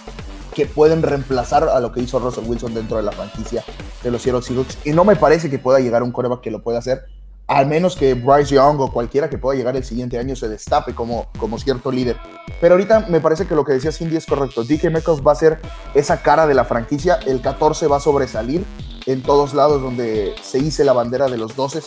que 0.56 0.66
pueden 0.66 1.04
reemplazar 1.04 1.70
a 1.70 1.80
lo 1.80 1.92
que 1.92 2.02
hizo 2.02 2.18
Russell 2.18 2.46
Wilson 2.46 2.74
dentro 2.74 2.98
de 2.98 3.04
la 3.04 3.12
franquicia 3.12 3.64
de 4.04 4.12
los 4.12 4.24
Seattle 4.24 4.42
Seahawks. 4.42 4.80
Y 4.84 4.92
no 4.92 5.06
me 5.06 5.16
parece 5.16 5.52
que 5.52 5.60
pueda 5.60 5.80
llegar 5.80 6.02
un 6.02 6.12
coreback 6.12 6.42
que 6.42 6.52
lo 6.52 6.64
pueda 6.64 6.80
hacer, 6.80 7.06
al 7.52 7.68
menos 7.68 7.98
que 7.98 8.14
Bryce 8.14 8.56
Young 8.56 8.80
o 8.80 8.94
cualquiera 8.94 9.30
que 9.30 9.38
pueda 9.38 9.58
llegar 9.58 9.76
el 9.76 9.84
siguiente 9.84 10.18
año 10.18 10.38
se 10.38 10.48
destape 10.48 10.96
como, 10.96 11.28
como 11.38 11.60
cierto 11.60 11.92
líder. 11.92 12.16
Pero 12.62 12.76
ahorita 12.76 13.08
me 13.10 13.20
parece 13.20 13.46
que 13.46 13.56
lo 13.56 13.66
que 13.66 13.74
decía 13.74 13.92
Cindy 13.92 14.16
es 14.16 14.26
correcto. 14.26 14.64
DK 14.64 14.86
Metcalf 14.86 15.20
va 15.28 15.34
a 15.34 15.36
ser 15.36 15.60
esa 15.94 16.22
cara 16.22 16.48
de 16.48 16.54
la 16.54 16.64
franquicia. 16.64 17.20
El 17.26 17.42
14 17.42 17.88
va 17.88 17.98
a 17.98 18.00
sobresalir 18.00 18.64
en 19.06 19.22
todos 19.22 19.54
lados 19.54 19.82
donde 19.82 20.34
se 20.42 20.60
hice 20.60 20.86
la 20.86 20.94
bandera 20.94 21.28
de 21.28 21.38
los 21.38 21.54
12 21.58 21.82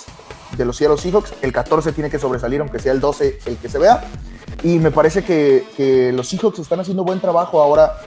de 0.59 0.65
los 0.67 0.77
Seattle 0.77 0.99
Seahawks. 0.99 1.33
El 1.41 1.55
14 1.55 1.93
tiene 1.93 2.11
que 2.11 2.19
sobresalir, 2.19 2.61
aunque 2.61 2.79
sea 2.79 2.93
el 2.93 3.01
12 3.01 3.39
el 3.47 3.57
que 3.57 3.71
se 3.71 3.79
vea. 3.79 4.05
Y 4.63 4.79
me 4.79 4.91
parece 4.91 5.25
que, 5.25 6.13
los 6.15 6.29
Seahawks 6.29 6.59
están 6.59 6.81
haciendo 6.81 7.05
buen 7.05 7.21
trabajo 7.21 7.63
ahora. 7.63 8.01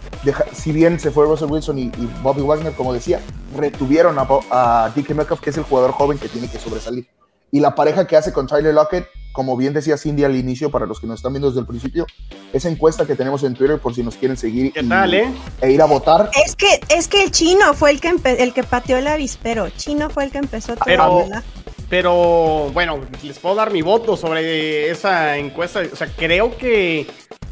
Si 0.54 0.72
bien 0.72 1.00
se 1.00 1.10
fue 1.10 1.26
Russell 1.26 1.50
Wilson 1.50 1.80
y, 1.80 1.92
Bobby 2.22 2.42
Wagner, 2.42 2.74
como 2.74 2.94
decía, 2.94 3.20
retuvieron 3.56 4.20
a, 4.20 4.28
a 4.52 4.92
DK 4.96 5.16
Metcalf, 5.16 5.42
que 5.42 5.50
es 5.50 5.58
el 5.58 5.64
jugador 5.64 5.92
joven 5.92 6.20
que 6.20 6.30
tiene 6.30 6.48
que 6.48 6.60
sobresalir. 6.60 7.08
Y 7.52 7.60
la 7.60 7.76
pareja 7.76 8.06
que 8.08 8.16
hace 8.18 8.34
con 8.34 8.48
Tyler 8.48 8.74
Lockett, 8.74 9.08
como 9.32 9.56
bien 9.56 9.74
decía 9.74 9.98
Cindy 9.98 10.24
al 10.24 10.36
inicio, 10.36 10.70
para 10.72 10.86
los 10.86 11.00
que 11.00 11.08
nos 11.08 11.18
están 11.20 11.32
viendo 11.34 11.48
desde 11.50 11.62
el 11.62 11.68
principio, 11.68 12.06
esa 12.54 12.70
encuesta 12.70 13.06
que 13.06 13.16
tenemos 13.16 13.44
en 13.44 13.54
Twitter 13.54 13.80
por 13.80 13.94
si 13.94 14.04
nos 14.04 14.16
quieren 14.16 14.36
seguir 14.36 14.74
¿Qué 14.74 14.82
y- 14.82 14.90
tal, 14.90 15.14
eh? 15.14 15.32
e 15.62 15.72
ir 15.72 15.82
a 15.82 15.86
votar. 15.86 16.30
Es 16.46 16.56
que, 16.56 16.80
es 16.90 17.08
que 17.08 17.24
el 17.24 17.32
chino 17.32 17.74
fue 17.74 17.92
el 17.92 18.02
que 18.02 18.14
el 18.40 18.54
que 18.54 18.64
pateó 18.64 18.98
el 18.98 19.08
avispero. 19.08 19.70
Chino 19.70 20.10
fue 20.10 20.26
el 20.26 20.32
que 20.32 20.40
empezó 20.40 20.74
todo. 20.74 20.86
Pero- 20.86 21.18
¿verdad? 21.20 21.44
Pero 21.90 22.70
bueno, 22.74 23.00
les 23.24 23.40
puedo 23.40 23.56
dar 23.56 23.72
mi 23.72 23.82
voto 23.82 24.18
sobre 24.18 24.90
esa 24.90 25.38
encuesta. 25.38 25.82
O 25.92 25.96
sea, 25.96 26.08
creo 26.18 26.58
que 26.58 27.08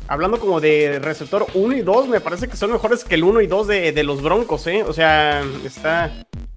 hablando 0.10 0.42
como 0.42 0.60
de 0.60 1.00
receptor 1.02 1.46
1 1.54 1.78
y 1.78 1.82
2, 1.82 2.10
me 2.10 2.20
parece 2.20 2.50
que 2.50 2.58
son 2.58 2.72
mejores 2.74 3.06
que 3.06 3.16
el 3.16 3.24
1 3.24 3.40
y 3.40 3.48
2 3.48 3.68
de, 3.68 3.92
de 3.94 4.04
los 4.04 4.22
Broncos, 4.22 4.68
¿eh? 4.68 4.84
O 4.84 4.92
sea, 4.92 5.42
está... 5.64 6.12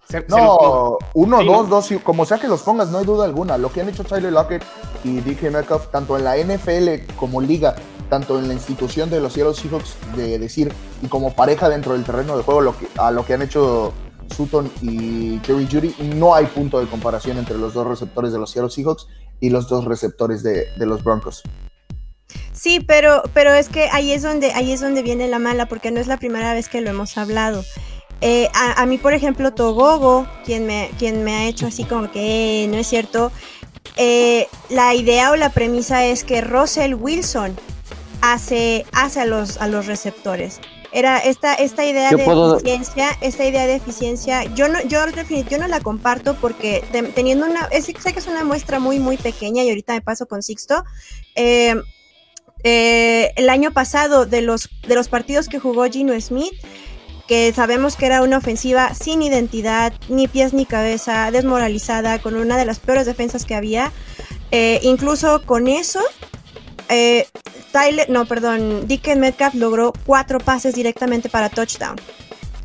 se-. 0.09 0.25
No, 0.29 0.99
uno, 1.15 1.41
Sí, 1.41 1.47
dos, 1.47 1.69
¿no? 1.69 1.77
dos, 1.77 1.91
y 1.91 1.99
como 1.99 2.25
sea 2.25 2.39
que 2.39 2.49
los 2.49 2.63
pongas, 2.63 2.91
no 2.91 2.99
hay 2.99 3.05
duda 3.05 3.25
alguna. 3.25 3.59
Lo 3.59 3.73
que 3.73 3.81
han 3.81 3.89
hecho 3.89 4.05
Tyler 4.05 4.33
Lockett 4.33 4.65
y 5.05 5.21
DK 5.21 5.51
Metcalf, 5.51 5.89
tanto 5.91 6.17
en 6.17 6.25
la 6.25 6.37
NFL 6.37 7.15
como 7.17 7.41
liga, 7.41 7.77
tanto 8.09 8.39
en 8.39 8.49
la 8.49 8.55
institución 8.55 9.11
de 9.11 9.21
los 9.21 9.33
Seattle 9.33 9.55
Seahawks, 9.55 9.97
de 10.17 10.39
decir, 10.39 10.73
y 11.03 11.09
como 11.09 11.35
pareja 11.35 11.69
dentro 11.69 11.93
del 11.93 12.05
terreno 12.05 12.37
de 12.37 12.43
juego, 12.43 12.61
lo 12.61 12.77
que, 12.77 12.89
a 12.99 13.11
lo 13.11 13.25
que 13.25 13.35
han 13.35 13.43
hecho 13.43 13.93
Sutton 14.35 14.71
y 14.83 15.41
Jerry 15.45 15.69
Judy, 15.71 15.95
no 16.17 16.35
hay 16.35 16.47
punto 16.47 16.81
de 16.81 16.87
comparación 16.87 17.39
entre 17.39 17.57
los 17.57 17.75
dos 17.75 17.87
receptores 17.87 18.33
de 18.33 18.39
los 18.39 18.51
Seattle 18.51 18.71
Seahawks 18.71 19.07
y 19.41 19.51
los 19.51 19.69
dos 19.69 19.85
receptores 19.85 20.43
de, 20.43 20.67
de 20.77 20.87
los 20.87 21.05
Broncos. 21.05 21.43
Sí, 22.53 22.81
pero, 22.81 23.23
pero 23.33 23.53
es 23.53 23.69
que 23.69 23.89
ahí 23.93 24.13
es 24.13 24.23
donde, 24.23 24.53
ahí 24.53 24.73
es 24.73 24.81
donde 24.81 25.03
viene 25.03 25.29
la 25.29 25.39
mala, 25.39 25.67
porque 25.67 25.91
no 25.91 26.01
es 26.01 26.09
la 26.09 26.17
primera 26.17 26.53
vez 26.53 26.69
que 26.69 26.81
lo 26.81 26.91
hemos 26.91 27.17
hablado. 27.17 27.63
Eh, 28.21 28.49
a, 28.55 28.83
a 28.83 28.87
mí, 28.87 28.99
por 28.99 29.15
ejemplo, 29.15 29.53
Togogo, 29.53 30.27
quien 30.45 30.67
me, 30.67 30.91
quien 30.99 31.23
me 31.25 31.35
ha 31.37 31.47
hecho 31.47 31.67
así 31.67 31.85
como 31.85 32.11
que 32.11 32.65
eh, 32.65 32.69
no 32.69 32.77
es 32.77 32.87
cierto, 32.89 33.31
eh, 33.97 34.49
la 34.71 34.95
idea 34.95 35.31
o 35.31 35.37
la 35.37 35.51
premisa 35.51 36.05
es 36.05 36.25
que 36.25 36.41
Russell 36.41 36.95
Wilson 36.95 37.57
hace, 38.21 38.85
hace 38.93 39.21
a, 39.21 39.25
los, 39.25 39.59
a 39.59 39.69
los 39.69 39.87
receptores. 39.87 40.61
era 40.91 41.19
esta, 41.19 41.55
esta 41.55 41.85
idea 41.85 42.11
Yo 42.11 42.17
de 42.19 42.25
puedo- 42.25 42.57
eficiencia, 42.57 43.11
esta 43.21 43.45
idea 43.45 43.67
de 43.69 43.77
eficiencia, 43.77 44.43
yo 44.55 44.69
no, 44.69 44.83
yo, 44.83 44.99
yo 45.49 45.59
no 45.59 45.69
la 45.69 45.81
comparto 45.81 46.35
porque 46.41 46.83
te- 46.91 47.03
teniendo 47.05 47.47
una, 47.47 47.69
es- 47.71 47.85
sé 47.85 48.13
que 48.13 48.19
es 48.19 48.27
una 48.27 48.43
muestra 48.43 48.81
muy, 48.81 48.99
muy 48.99 49.17
pequeña 49.17 49.63
y 49.63 49.69
ahorita 49.69 49.93
me 49.93 50.01
paso 50.01 50.27
con 50.27 50.43
Sixto. 50.43 50.83
eh, 51.37 51.77
eh, 52.65 53.33
el 53.37 53.49
año 53.51 53.73
pasado 53.73 54.27
de 54.27 54.43
los, 54.43 54.69
de 54.89 54.97
los 54.97 55.09
partidos 55.09 55.49
que 55.49 55.61
jugó 55.61 55.85
Gino 55.85 56.21
Smith, 56.21 56.53
que 57.29 57.53
sabemos 57.53 57.95
que 57.95 58.07
era 58.07 58.23
una 58.23 58.39
ofensiva 58.39 58.95
sin 58.95 59.23
identidad, 59.23 59.93
ni 60.09 60.27
pies 60.27 60.55
ni 60.55 60.67
cabeza, 60.67 61.31
desmoralizada, 61.31 62.19
con 62.19 62.35
una 62.35 62.57
de 62.57 62.65
las 62.65 62.81
peores 62.81 63.07
defensas 63.07 63.45
que 63.45 63.55
había. 63.55 63.93
eh, 64.51 64.81
incluso 64.83 65.43
con 65.45 65.69
eso, 65.69 66.01
eh, 66.89 67.27
Tyler, 67.71 68.09
no, 68.09 68.25
perdón, 68.25 68.89
Dickens 68.89 69.21
Metcalf 69.21 69.55
logró 69.55 69.93
cuatro 70.07 70.39
pases 70.41 70.75
directamente 70.75 71.29
para 71.29 71.51
touchdown. 71.51 71.97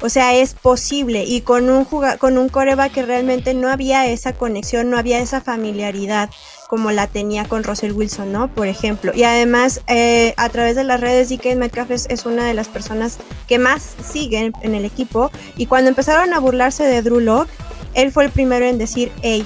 O 0.01 0.09
sea, 0.09 0.33
es 0.33 0.53
posible. 0.53 1.23
Y 1.25 1.41
con 1.41 1.69
un 1.69 1.85
con 1.85 2.37
un 2.37 2.49
coreback 2.49 2.93
que 2.93 3.03
realmente 3.03 3.53
no 3.53 3.69
había 3.69 4.07
esa 4.07 4.33
conexión, 4.33 4.89
no 4.89 4.97
había 4.97 5.19
esa 5.19 5.41
familiaridad 5.41 6.29
como 6.73 6.89
la 6.89 7.05
tenía 7.05 7.45
con 7.45 7.63
Russell 7.63 7.91
Wilson, 7.91 8.31
¿no? 8.31 8.47
Por 8.47 8.65
ejemplo. 8.65 9.11
Y 9.13 9.25
además, 9.25 9.83
eh, 9.85 10.33
a 10.37 10.49
través 10.49 10.75
de 10.75 10.83
las 10.83 10.99
redes, 10.99 11.29
DK 11.29 11.55
Metcalf 11.55 11.91
es, 11.91 12.07
es 12.09 12.25
una 12.25 12.47
de 12.47 12.55
las 12.55 12.67
personas 12.67 13.19
que 13.47 13.59
más 13.59 13.95
siguen 14.03 14.53
en 14.63 14.73
el 14.73 14.83
equipo. 14.83 15.29
Y 15.55 15.67
cuando 15.67 15.89
empezaron 15.89 16.33
a 16.33 16.39
burlarse 16.39 16.83
de 16.83 17.03
Drew 17.03 17.19
Lock, 17.19 17.47
él 17.93 18.11
fue 18.11 18.25
el 18.25 18.31
primero 18.31 18.65
en 18.65 18.79
decir, 18.79 19.11
hey, 19.21 19.45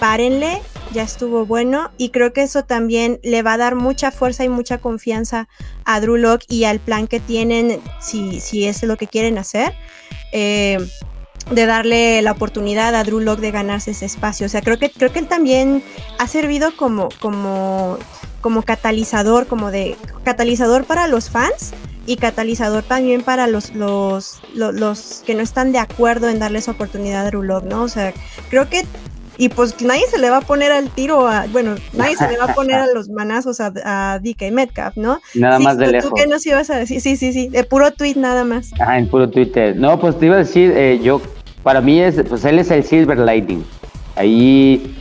párenle, 0.00 0.60
ya 0.92 1.02
estuvo 1.02 1.46
bueno. 1.46 1.92
Y 1.96 2.10
creo 2.10 2.34
que 2.34 2.42
eso 2.42 2.62
también 2.62 3.20
le 3.22 3.40
va 3.40 3.54
a 3.54 3.56
dar 3.56 3.74
mucha 3.74 4.10
fuerza 4.10 4.44
y 4.44 4.50
mucha 4.50 4.76
confianza 4.76 5.48
a 5.86 5.98
Drew 5.98 6.18
Lock 6.18 6.42
y 6.46 6.64
al 6.64 6.78
plan 6.78 7.06
que 7.06 7.20
tienen, 7.20 7.80
si, 8.02 8.40
si 8.40 8.66
es 8.66 8.82
lo 8.82 8.98
que 8.98 9.06
quieren 9.06 9.38
hacer. 9.38 9.72
eh, 10.32 10.76
de 11.50 11.66
darle 11.66 12.20
la 12.22 12.32
oportunidad 12.32 12.94
a 12.94 13.04
Drew 13.04 13.20
Lock 13.20 13.40
de 13.40 13.50
ganarse 13.50 13.92
ese 13.92 14.04
espacio. 14.06 14.46
O 14.46 14.48
sea, 14.48 14.60
creo 14.62 14.78
que, 14.78 14.90
creo 14.90 15.12
que 15.12 15.18
él 15.20 15.28
también 15.28 15.82
ha 16.18 16.26
servido 16.26 16.76
como, 16.76 17.08
como, 17.20 17.98
como 18.40 18.62
catalizador, 18.62 19.46
como 19.46 19.70
de 19.70 19.96
catalizador 20.24 20.84
para 20.84 21.06
los 21.08 21.30
fans 21.30 21.72
y 22.06 22.16
catalizador 22.16 22.82
también 22.82 23.22
para 23.22 23.46
los, 23.46 23.74
los, 23.74 24.40
los, 24.54 24.74
los 24.74 25.22
que 25.26 25.34
no 25.34 25.42
están 25.42 25.72
de 25.72 25.78
acuerdo 25.78 26.28
en 26.28 26.38
darle 26.38 26.58
esa 26.58 26.72
oportunidad 26.72 27.26
a 27.26 27.30
Drew 27.30 27.42
Lock, 27.42 27.64
¿no? 27.64 27.82
O 27.82 27.88
sea, 27.88 28.12
creo 28.50 28.68
que 28.68 28.84
y 29.40 29.50
pues 29.50 29.80
nadie 29.82 30.02
se 30.10 30.18
le 30.18 30.30
va 30.30 30.38
a 30.38 30.40
poner 30.40 30.72
al 30.72 30.90
tiro 30.90 31.28
a, 31.28 31.46
bueno, 31.52 31.76
nadie 31.92 32.16
se 32.16 32.26
le 32.28 32.36
va 32.38 32.46
a 32.46 32.54
poner 32.54 32.74
a 32.74 32.86
los 32.88 33.08
manazos 33.08 33.60
a, 33.60 33.72
a 33.84 34.18
DK 34.18 34.50
Metcalf, 34.50 34.96
¿no? 34.96 35.20
Nada 35.34 35.58
Sí, 35.58 35.62
más 35.64 35.78
de 35.78 35.84
¿tú 35.86 35.92
lejos. 35.92 36.12
qué 36.16 36.26
nos 36.26 36.44
ibas 36.44 36.70
a 36.70 36.76
decir? 36.76 37.00
Sí, 37.00 37.16
sí, 37.16 37.32
sí, 37.32 37.48
de 37.48 37.62
puro 37.62 37.92
tweet 37.92 38.14
nada 38.16 38.42
más. 38.42 38.72
Ah, 38.80 38.98
en 38.98 39.08
puro 39.08 39.30
Twitter. 39.30 39.76
No, 39.76 40.00
pues 40.00 40.18
te 40.18 40.26
iba 40.26 40.34
a 40.34 40.38
decir, 40.38 40.72
eh, 40.76 40.98
yo, 41.00 41.22
para 41.68 41.82
mí 41.82 42.00
es, 42.00 42.14
pues 42.26 42.46
él 42.46 42.58
es 42.58 42.70
el 42.70 42.82
Silver 42.82 43.18
Lightning. 43.18 43.62
Ahí, 44.16 44.96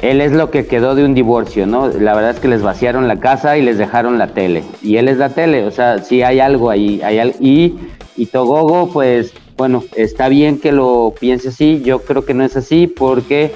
él 0.00 0.20
es 0.20 0.32
lo 0.32 0.50
que 0.50 0.66
quedó 0.66 0.94
de 0.94 1.02
un 1.02 1.14
divorcio, 1.14 1.66
¿no? 1.66 1.88
La 1.88 2.12
verdad 2.14 2.32
es 2.32 2.40
que 2.40 2.48
les 2.48 2.60
vaciaron 2.60 3.08
la 3.08 3.20
casa 3.20 3.56
y 3.56 3.62
les 3.62 3.78
dejaron 3.78 4.18
la 4.18 4.26
tele. 4.26 4.64
Y 4.82 4.98
él 4.98 5.08
es 5.08 5.16
la 5.16 5.30
tele, 5.30 5.64
o 5.64 5.70
sea, 5.70 6.00
sí 6.02 6.22
hay 6.22 6.40
algo 6.40 6.68
ahí. 6.68 7.00
Hay 7.02 7.18
al- 7.20 7.36
y, 7.40 7.76
y 8.18 8.26
Togogo, 8.26 8.90
pues, 8.92 9.32
bueno, 9.56 9.82
está 9.96 10.28
bien 10.28 10.58
que 10.60 10.72
lo 10.72 11.14
piense 11.18 11.48
así. 11.48 11.80
Yo 11.82 12.00
creo 12.02 12.26
que 12.26 12.34
no 12.34 12.44
es 12.44 12.54
así 12.54 12.86
porque, 12.86 13.54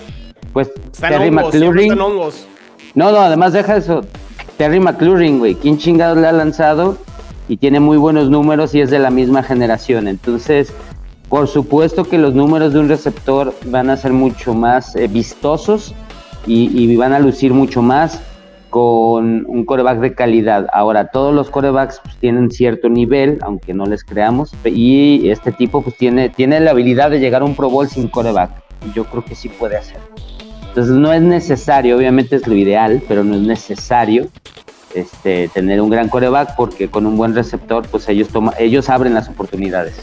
pues, 0.55 0.71
Están 0.91 1.11
Terry 1.11 1.29
hongos, 1.29 1.45
McLaurin. 1.53 1.93
están 1.93 2.01
hongos. 2.01 2.47
No, 2.95 3.13
no, 3.13 3.19
además 3.19 3.53
deja 3.53 3.77
eso. 3.77 4.07
Terry 4.57 4.81
McLaurin, 4.81 5.39
güey. 5.39 5.55
¿Quién 5.55 5.77
chingados 5.77 6.17
le 6.17 6.27
ha 6.29 6.33
lanzado? 6.33 6.97
Y 7.47 7.59
tiene 7.59 7.79
muy 7.79 7.99
buenos 7.99 8.31
números 8.31 8.75
y 8.75 8.81
es 8.81 8.89
de 8.89 9.01
la 9.01 9.11
misma 9.11 9.43
generación. 9.43 10.09
Entonces, 10.09 10.73
por 11.29 11.49
supuesto 11.49 12.05
que 12.05 12.19
los 12.19 12.35
números 12.35 12.73
de 12.73 12.81
un 12.81 12.89
receptor 12.89 13.55
van 13.67 13.91
a 13.91 13.97
ser 13.97 14.13
mucho 14.13 14.55
más 14.55 14.97
eh, 14.97 15.09
vistosos 15.09 15.95
y, 16.47 16.97
van 16.97 17.13
a 17.13 17.19
lucir 17.19 17.53
mucho 17.53 17.83
más 17.83 18.23
con 18.71 19.45
un 19.47 19.65
coreback 19.67 20.01
de 20.01 20.15
calidad. 20.15 20.67
Ahora, 20.73 21.09
todos 21.09 21.35
los 21.35 21.51
corebacks 21.51 22.01
pues, 22.03 22.17
tienen 22.17 22.51
cierto 22.51 22.89
nivel, 22.89 23.39
aunque 23.43 23.75
no 23.75 23.85
les 23.85 24.03
creamos, 24.03 24.53
y 24.65 25.29
este 25.29 25.53
tipo 25.53 25.83
pues 25.83 25.97
tiene, 25.97 26.31
tiene 26.31 26.61
la 26.61 26.71
habilidad 26.71 27.11
de 27.11 27.21
llegar 27.21 27.43
a 27.43 27.45
un 27.45 27.55
Pro 27.55 27.69
Bowl 27.69 27.89
sin 27.89 28.09
coreback. 28.09 28.51
Yo 28.95 29.05
creo 29.05 29.25
que 29.25 29.35
sí 29.35 29.51
puede 29.51 29.77
hacerlo. 29.77 30.07
Entonces 30.69 30.95
no 30.95 31.13
es 31.13 31.21
necesario, 31.21 31.97
obviamente 31.97 32.37
es 32.37 32.47
lo 32.47 32.55
ideal, 32.55 33.03
pero 33.09 33.25
no 33.25 33.35
es 33.35 33.43
necesario 33.43 34.29
este, 34.95 35.49
tener 35.49 35.81
un 35.81 35.91
gran 35.91 36.09
coreback 36.09 36.57
porque 36.57 36.89
con 36.89 37.05
un 37.05 37.17
buen 37.17 37.35
receptor, 37.35 37.87
pues 37.89 38.09
ellos 38.09 38.29
toma, 38.29 38.55
ellos 38.59 38.89
abren 38.89 39.13
las 39.13 39.29
oportunidades. 39.29 40.01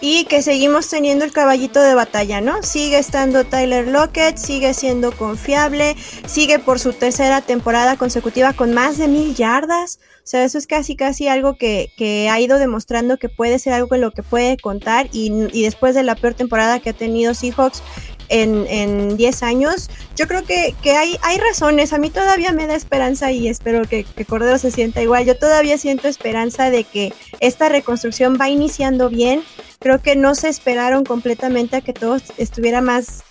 Y 0.00 0.24
que 0.24 0.42
seguimos 0.42 0.88
teniendo 0.88 1.24
el 1.24 1.32
caballito 1.32 1.80
de 1.80 1.94
batalla, 1.94 2.40
¿no? 2.40 2.62
Sigue 2.62 2.98
estando 2.98 3.44
Tyler 3.44 3.88
Lockett, 3.88 4.36
sigue 4.36 4.74
siendo 4.74 5.12
confiable, 5.12 5.96
sigue 6.26 6.58
por 6.58 6.78
su 6.78 6.92
tercera 6.92 7.40
temporada 7.40 7.96
consecutiva 7.96 8.52
con 8.52 8.74
más 8.74 8.98
de 8.98 9.08
mil 9.08 9.34
yardas. 9.34 9.98
O 10.26 10.28
sea, 10.28 10.44
eso 10.44 10.58
es 10.58 10.66
casi, 10.66 10.96
casi 10.96 11.28
algo 11.28 11.56
que, 11.56 11.92
que 11.96 12.28
ha 12.28 12.40
ido 12.40 12.58
demostrando 12.58 13.16
que 13.16 13.28
puede 13.28 13.60
ser 13.60 13.72
algo 13.72 13.94
en 13.94 14.00
lo 14.00 14.10
que 14.10 14.24
puede 14.24 14.56
contar. 14.56 15.08
Y, 15.12 15.30
después 15.62 15.94
de 15.94 16.02
la 16.02 16.16
peor 16.16 16.34
temporada 16.34 16.80
que 16.80 16.90
ha 16.90 16.92
tenido 16.92 17.32
Seahawks 17.32 17.82
en, 18.28 18.66
en 18.66 19.16
10 19.16 19.42
años, 19.44 19.88
yo 20.16 20.26
creo 20.26 20.44
que, 20.44 20.74
que 20.82 20.96
hay, 20.96 21.16
hay 21.22 21.38
razones. 21.38 21.92
A 21.92 21.98
mí 21.98 22.10
todavía 22.10 22.52
me 22.52 22.66
da 22.66 22.74
esperanza 22.74 23.30
y 23.30 23.46
espero 23.46 23.82
que, 23.84 24.02
que 24.02 24.24
Cordero 24.24 24.58
se 24.58 24.72
sienta 24.72 25.00
igual. 25.00 25.24
Yo 25.24 25.38
todavía 25.38 25.78
siento 25.78 26.08
esperanza 26.08 26.70
de 26.70 26.82
que 26.82 27.12
esta 27.38 27.68
reconstrucción 27.68 28.36
va 28.40 28.48
iniciando 28.48 29.08
bien. 29.08 29.44
Creo 29.86 30.02
que 30.02 30.16
no 30.16 30.34
se 30.34 30.48
esperaron 30.48 31.04
completamente 31.04 31.76
a 31.76 31.80
que 31.80 31.92
todo 31.92 32.16
estuviera 32.38 32.80
más, 32.80 33.22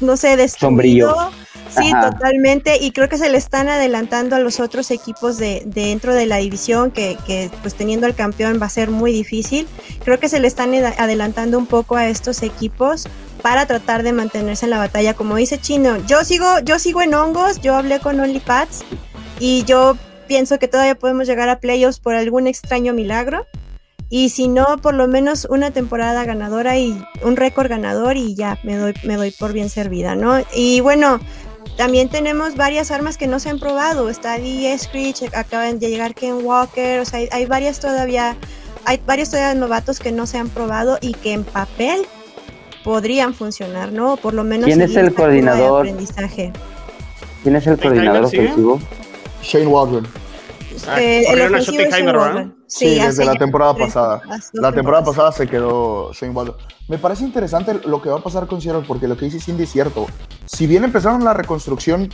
no 0.00 0.16
sé, 0.16 0.36
destruido. 0.36 1.14
Sombrío. 1.14 1.30
Sí, 1.70 1.92
Ajá. 1.92 2.10
totalmente. 2.10 2.78
Y 2.80 2.90
creo 2.90 3.08
que 3.08 3.16
se 3.16 3.30
le 3.30 3.38
están 3.38 3.68
adelantando 3.68 4.34
a 4.34 4.40
los 4.40 4.58
otros 4.58 4.90
equipos 4.90 5.38
de, 5.38 5.62
de 5.64 5.82
dentro 5.82 6.16
de 6.16 6.26
la 6.26 6.38
división, 6.38 6.90
que, 6.90 7.16
que, 7.28 7.48
pues 7.60 7.76
teniendo 7.76 8.08
al 8.08 8.16
campeón 8.16 8.58
va 8.60 8.66
a 8.66 8.70
ser 8.70 8.90
muy 8.90 9.12
difícil. 9.12 9.68
Creo 10.04 10.18
que 10.18 10.28
se 10.28 10.40
le 10.40 10.48
están 10.48 10.74
adelantando 10.74 11.58
un 11.58 11.66
poco 11.66 11.94
a 11.94 12.08
estos 12.08 12.42
equipos 12.42 13.06
para 13.40 13.64
tratar 13.66 14.02
de 14.02 14.12
mantenerse 14.12 14.66
en 14.66 14.70
la 14.70 14.78
batalla. 14.78 15.14
Como 15.14 15.36
dice 15.36 15.60
Chino, 15.60 15.96
yo 16.08 16.24
sigo, 16.24 16.58
yo 16.64 16.80
sigo 16.80 17.02
en 17.02 17.14
hongos, 17.14 17.60
yo 17.60 17.76
hablé 17.76 18.00
con 18.00 18.18
OnlyPads 18.18 18.82
y 19.38 19.62
yo 19.62 19.96
pienso 20.26 20.58
que 20.58 20.66
todavía 20.66 20.96
podemos 20.96 21.28
llegar 21.28 21.48
a 21.48 21.60
playoffs 21.60 22.00
por 22.00 22.16
algún 22.16 22.48
extraño 22.48 22.92
milagro. 22.94 23.46
Y 24.14 24.28
si 24.28 24.46
no, 24.46 24.76
por 24.76 24.92
lo 24.92 25.08
menos 25.08 25.46
una 25.48 25.70
temporada 25.70 26.22
ganadora 26.26 26.76
y 26.76 27.02
un 27.24 27.34
récord 27.34 27.70
ganador 27.70 28.18
y 28.18 28.34
ya 28.34 28.58
me 28.62 28.76
doy, 28.76 28.92
me 29.04 29.16
doy 29.16 29.30
por 29.30 29.54
bien 29.54 29.70
servida, 29.70 30.14
¿no? 30.14 30.34
Y 30.54 30.82
bueno, 30.82 31.18
también 31.78 32.10
tenemos 32.10 32.54
varias 32.54 32.90
armas 32.90 33.16
que 33.16 33.26
no 33.26 33.40
se 33.40 33.48
han 33.48 33.58
probado. 33.58 34.10
Está 34.10 34.36
D. 34.36 34.76
Screech, 34.78 35.34
acaban 35.34 35.78
de 35.78 35.88
llegar 35.88 36.14
Ken 36.14 36.44
Walker, 36.44 37.00
o 37.00 37.06
sea, 37.06 37.20
hay, 37.20 37.30
hay 37.32 37.46
varias 37.46 37.80
todavía, 37.80 38.36
hay 38.84 39.00
varios 39.06 39.30
todavía 39.30 39.54
novatos 39.58 39.98
que 39.98 40.12
no 40.12 40.26
se 40.26 40.36
han 40.36 40.50
probado 40.50 40.98
y 41.00 41.14
que 41.14 41.32
en 41.32 41.44
papel 41.44 42.02
podrían 42.84 43.32
funcionar, 43.32 43.92
¿no? 43.92 44.18
Por 44.18 44.34
lo 44.34 44.44
menos 44.44 44.66
¿Quién 44.66 44.82
es 44.82 44.94
el 44.94 45.14
curva 45.14 45.28
de 45.28 45.40
coordinador? 45.40 45.88
aprendizaje. 45.88 46.52
¿Quién 47.42 47.56
es 47.56 47.66
el 47.66 47.78
coordinador 47.78 48.24
ofensivo? 48.26 48.78
Shane 49.42 49.68
Waldron. 49.68 50.06
Ah, 50.88 51.00
Eh. 51.00 52.52
Sí, 52.66 52.98
desde 52.98 53.24
la 53.24 53.34
temporada 53.34 53.74
pasada. 53.74 54.22
La 54.52 54.72
temporada 54.72 55.04
pasada 55.04 55.32
se 55.32 55.46
quedó 55.46 56.12
Shane 56.12 56.32
Waldron. 56.32 56.56
Me 56.88 56.98
parece 56.98 57.24
interesante 57.24 57.80
lo 57.84 58.00
que 58.00 58.08
va 58.08 58.18
a 58.18 58.22
pasar 58.22 58.46
con 58.46 58.60
Seattle 58.60 58.84
porque 58.86 59.08
lo 59.08 59.16
que 59.16 59.26
dice 59.26 59.40
Cindy 59.40 59.64
es 59.64 59.70
cierto. 59.72 60.06
Si 60.46 60.66
bien 60.66 60.84
empezaron 60.84 61.24
la 61.24 61.34
reconstrucción 61.34 62.08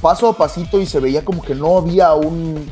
paso 0.00 0.28
a 0.28 0.36
pasito 0.36 0.80
y 0.80 0.86
se 0.86 1.00
veía 1.00 1.24
como 1.24 1.42
que 1.42 1.54
no 1.54 1.78
había 1.78 2.14
un 2.14 2.70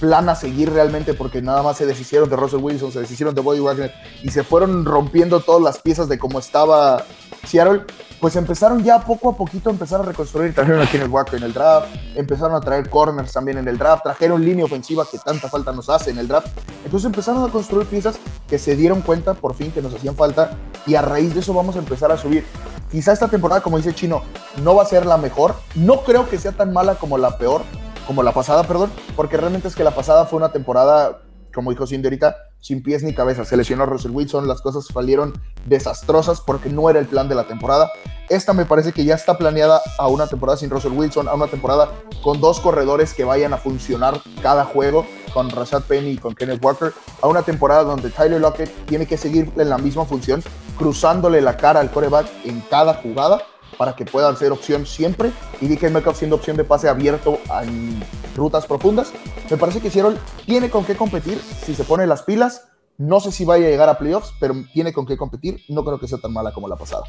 plan 0.00 0.28
a 0.28 0.34
seguir 0.34 0.72
realmente 0.72 1.14
porque 1.14 1.42
nada 1.42 1.62
más 1.62 1.76
se 1.76 1.86
deshicieron 1.86 2.28
de 2.28 2.36
Russell 2.36 2.60
Wilson, 2.60 2.92
se 2.92 3.00
deshicieron 3.00 3.34
de 3.34 3.40
Bobby 3.40 3.60
Wagner 3.60 3.92
y 4.22 4.30
se 4.30 4.42
fueron 4.42 4.84
rompiendo 4.84 5.40
todas 5.40 5.62
las 5.62 5.78
piezas 5.78 6.08
de 6.08 6.18
cómo 6.18 6.38
estaba 6.38 7.04
Seattle, 7.46 7.82
pues 8.20 8.36
empezaron 8.36 8.82
ya 8.82 9.00
poco 9.04 9.30
a 9.30 9.36
poquito 9.36 9.70
empezar 9.70 10.00
a 10.00 10.04
reconstruir. 10.04 10.54
Trajeron 10.54 10.80
a 10.80 10.90
Kenneth 10.90 11.34
en 11.34 11.42
el 11.42 11.52
draft, 11.52 11.88
empezaron 12.14 12.54
a 12.54 12.60
traer 12.60 12.88
corners 12.88 13.32
también 13.32 13.58
en 13.58 13.68
el 13.68 13.76
draft, 13.76 14.02
trajeron 14.02 14.44
línea 14.44 14.64
ofensiva 14.64 15.06
que 15.10 15.18
tanta 15.18 15.48
falta 15.48 15.72
nos 15.72 15.88
hace 15.90 16.10
en 16.10 16.18
el 16.18 16.28
draft. 16.28 16.48
Entonces 16.84 17.06
empezaron 17.06 17.48
a 17.48 17.52
construir 17.52 17.86
piezas 17.86 18.16
que 18.48 18.58
se 18.58 18.76
dieron 18.76 19.02
cuenta 19.02 19.34
por 19.34 19.54
fin 19.54 19.70
que 19.72 19.82
nos 19.82 19.94
hacían 19.94 20.16
falta 20.16 20.56
y 20.86 20.94
a 20.94 21.02
raíz 21.02 21.34
de 21.34 21.40
eso 21.40 21.52
vamos 21.52 21.76
a 21.76 21.80
empezar 21.80 22.10
a 22.12 22.16
subir. 22.16 22.44
Quizá 22.90 23.12
esta 23.12 23.28
temporada, 23.28 23.60
como 23.60 23.76
dice 23.76 23.94
Chino, 23.94 24.22
no 24.62 24.76
va 24.76 24.84
a 24.84 24.86
ser 24.86 25.04
la 25.04 25.16
mejor. 25.16 25.56
No 25.74 26.02
creo 26.02 26.28
que 26.28 26.38
sea 26.38 26.52
tan 26.52 26.72
mala 26.72 26.94
como 26.94 27.18
la 27.18 27.38
peor, 27.38 27.62
como 28.06 28.22
la 28.22 28.32
pasada, 28.32 28.64
perdón, 28.64 28.90
porque 29.16 29.36
realmente 29.36 29.68
es 29.68 29.74
que 29.74 29.84
la 29.84 29.94
pasada 29.94 30.26
fue 30.26 30.38
una 30.38 30.52
temporada, 30.52 31.22
como 31.52 31.70
dijo 31.70 31.86
Cindy 31.86 32.06
ahorita, 32.06 32.36
sin 32.60 32.82
pies 32.82 33.02
ni 33.02 33.14
cabeza. 33.14 33.44
Se 33.44 33.56
lesionó 33.56 33.84
Russell 33.84 34.12
Wilson, 34.12 34.48
las 34.48 34.62
cosas 34.62 34.86
salieron 34.86 35.34
desastrosas 35.66 36.40
porque 36.40 36.70
no 36.70 36.88
era 36.88 36.98
el 36.98 37.06
plan 37.06 37.28
de 37.28 37.34
la 37.34 37.44
temporada. 37.44 37.90
Esta 38.30 38.54
me 38.54 38.64
parece 38.64 38.92
que 38.92 39.04
ya 39.04 39.14
está 39.14 39.36
planeada 39.36 39.82
a 39.98 40.08
una 40.08 40.26
temporada 40.26 40.56
sin 40.56 40.70
Russell 40.70 40.92
Wilson, 40.92 41.28
a 41.28 41.34
una 41.34 41.46
temporada 41.46 41.90
con 42.22 42.40
dos 42.40 42.60
corredores 42.60 43.12
que 43.12 43.24
vayan 43.24 43.52
a 43.52 43.58
funcionar 43.58 44.18
cada 44.42 44.64
juego 44.64 45.06
con 45.34 45.50
Rashad 45.50 45.82
Penny 45.82 46.12
y 46.12 46.18
con 46.18 46.34
Kenneth 46.34 46.64
Walker 46.64 46.92
a 47.20 47.26
una 47.26 47.42
temporada 47.42 47.82
donde 47.82 48.08
Tyler 48.08 48.40
Lockett 48.40 48.86
tiene 48.86 49.06
que 49.06 49.18
seguir 49.18 49.52
en 49.56 49.68
la 49.68 49.76
misma 49.76 50.06
función, 50.06 50.42
cruzándole 50.78 51.42
la 51.42 51.58
cara 51.58 51.80
al 51.80 51.90
coreback 51.90 52.28
en 52.44 52.62
cada 52.62 52.94
jugada 52.94 53.42
para 53.76 53.96
que 53.96 54.04
puedan 54.04 54.36
ser 54.36 54.52
opción 54.52 54.86
siempre 54.86 55.32
y 55.60 55.68
DK 55.68 55.90
Metcalf 55.90 56.18
siendo 56.18 56.36
opción 56.36 56.56
de 56.56 56.64
pase 56.64 56.88
abierto 56.88 57.38
en 57.62 58.02
rutas 58.34 58.66
profundas. 58.66 59.12
Me 59.50 59.56
parece 59.56 59.80
que 59.80 59.90
Seattle 59.90 60.18
tiene 60.46 60.70
con 60.70 60.84
qué 60.84 60.96
competir 60.96 61.38
si 61.38 61.74
se 61.74 61.84
pone 61.84 62.06
las 62.06 62.22
pilas. 62.22 62.68
No 62.96 63.20
sé 63.20 63.32
si 63.32 63.44
vaya 63.44 63.66
a 63.66 63.70
llegar 63.70 63.88
a 63.88 63.98
playoffs, 63.98 64.32
pero 64.38 64.54
tiene 64.72 64.92
con 64.92 65.06
qué 65.06 65.16
competir. 65.16 65.60
No 65.68 65.84
creo 65.84 65.98
que 65.98 66.06
sea 66.06 66.18
tan 66.18 66.32
mala 66.32 66.52
como 66.52 66.68
la 66.68 66.76
pasada. 66.76 67.04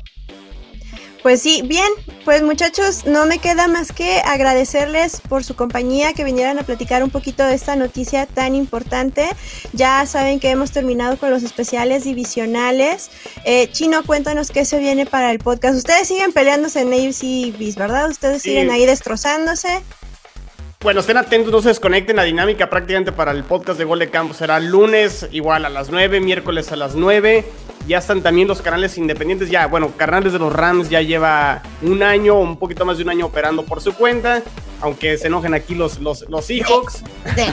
Pues 1.26 1.42
sí, 1.42 1.64
bien, 1.66 1.88
pues 2.24 2.44
muchachos, 2.44 3.08
no 3.08 3.26
me 3.26 3.40
queda 3.40 3.68
más 3.68 3.92
que 3.92 4.20
agradecerles 4.20 5.22
por 5.28 5.44
su 5.44 5.56
compañía, 5.56 6.14
que 6.14 6.24
vinieran 6.24 6.60
a 6.60 6.62
platicar 6.62 7.04
un 7.04 7.10
poquito 7.10 7.44
de 7.44 7.56
esta 7.56 7.76
noticia 7.76 8.28
tan 8.28 8.54
importante. 8.54 9.28
Ya 9.74 10.06
saben 10.06 10.40
que 10.40 10.52
hemos 10.52 10.70
terminado 10.70 11.18
con 11.18 11.32
los 11.32 11.42
especiales 11.42 12.04
divisionales. 12.04 13.10
Eh, 13.44 13.70
Chino, 13.72 14.04
cuéntanos 14.06 14.52
qué 14.52 14.66
se 14.66 14.78
viene 14.78 15.08
para 15.08 15.32
el 15.32 15.40
podcast. 15.40 15.76
Ustedes 15.76 16.08
siguen 16.08 16.32
peleándose 16.32 16.82
en 16.82 16.94
AFC 16.94 17.76
¿verdad? 17.76 18.08
Ustedes 18.08 18.44
Sí. 18.44 18.50
siguen 18.50 18.70
ahí 18.70 18.86
destrozándose. 18.86 19.82
Bueno, 20.82 21.00
estén 21.00 21.18
atentos, 21.18 21.52
no 21.52 21.60
se 21.64 21.70
desconecten. 21.70 22.18
La 22.18 22.24
dinámica 22.24 22.70
prácticamente 22.70 23.12
para 23.12 23.32
el 23.32 23.44
podcast 23.44 23.80
de 23.80 23.86
Gol 23.86 23.98
de 23.98 24.12
Campo 24.12 24.36
será 24.36 24.60
lunes 24.60 25.28
igual 25.32 25.66
a 25.66 25.70
las 25.70 25.90
9, 25.90 26.20
miércoles 26.20 26.72
a 26.72 26.76
las 26.76 26.94
9. 26.94 27.44
Ya 27.88 28.00
están 28.00 28.24
también 28.24 28.48
los 28.48 28.62
canales 28.62 28.98
independientes. 28.98 29.50
Ya, 29.50 29.68
bueno, 29.68 29.92
Carnales 29.96 30.34
de 30.34 30.40
los 30.40 30.52
Rams 30.52 30.90
ya 30.90 31.02
lleva 31.02 31.62
un 31.82 32.02
año, 32.02 32.40
un 32.40 32.58
poquito 32.58 32.86
más 32.86 32.98
de 32.98 33.04
un 33.04 33.10
año 33.10 33.28
operando 33.28 33.64
por 33.64 33.82
su 33.82 33.94
cuenta. 33.94 34.42
Aunque 34.82 35.18
se 35.18 35.28
enojen 35.28 35.54
aquí 35.54 35.76
los, 35.76 36.00
los, 36.00 36.28
los 36.30 36.46
Seahawks. 36.46 37.04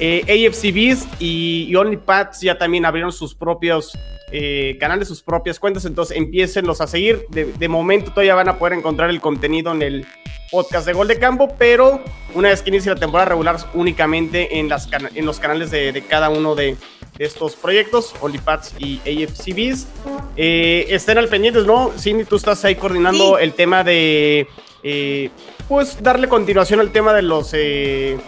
Eh, 0.00 0.48
AFC 0.48 0.74
Beast 0.74 1.06
y, 1.20 1.66
y 1.68 1.76
OnlyPats 1.76 2.40
ya 2.40 2.58
también 2.58 2.84
abrieron 2.84 3.12
sus 3.12 3.32
propios 3.32 3.96
eh, 4.32 4.76
canales, 4.80 5.06
sus 5.06 5.22
propias 5.22 5.60
cuentas. 5.60 5.84
Entonces 5.84 6.16
empiécenlos 6.16 6.80
a 6.80 6.88
seguir. 6.88 7.26
De, 7.30 7.44
de 7.44 7.68
momento 7.68 8.10
todavía 8.10 8.34
van 8.34 8.48
a 8.48 8.58
poder 8.58 8.76
encontrar 8.76 9.08
el 9.08 9.20
contenido 9.20 9.70
en 9.70 9.82
el 9.82 10.06
podcast 10.50 10.86
de 10.86 10.92
Gol 10.94 11.06
de 11.06 11.18
Campo, 11.18 11.54
pero 11.58 12.02
una 12.34 12.48
vez 12.48 12.62
que 12.62 12.70
inicie 12.70 12.92
la 12.92 12.98
temporada 12.98 13.30
regular, 13.30 13.56
únicamente 13.74 14.58
en, 14.58 14.68
las 14.68 14.88
en 14.92 15.26
los 15.26 15.38
canales 15.38 15.70
de, 15.70 15.92
de 15.92 16.02
cada 16.02 16.28
uno 16.28 16.54
de 16.54 16.76
estos 17.18 17.54
proyectos, 17.56 18.14
OnlyPats 18.20 18.74
y 18.78 18.98
AFC 19.00 19.54
Beast. 19.54 19.88
Eh, 20.36 20.86
estén 20.90 21.18
al 21.18 21.28
pendientes, 21.28 21.64
¿no? 21.64 21.92
Cindy, 21.98 22.24
tú 22.24 22.36
estás 22.36 22.64
ahí 22.64 22.74
coordinando 22.74 23.36
Sí. 23.38 23.44
el 23.44 23.52
tema 23.54 23.84
de. 23.84 24.46
eh, 24.82 25.30
pues 25.68 26.02
darle 26.02 26.28
continuación 26.28 26.80
al 26.80 26.90
tema 26.92 27.12
de 27.14 27.22
los. 27.22 27.50
eh, 27.54 28.18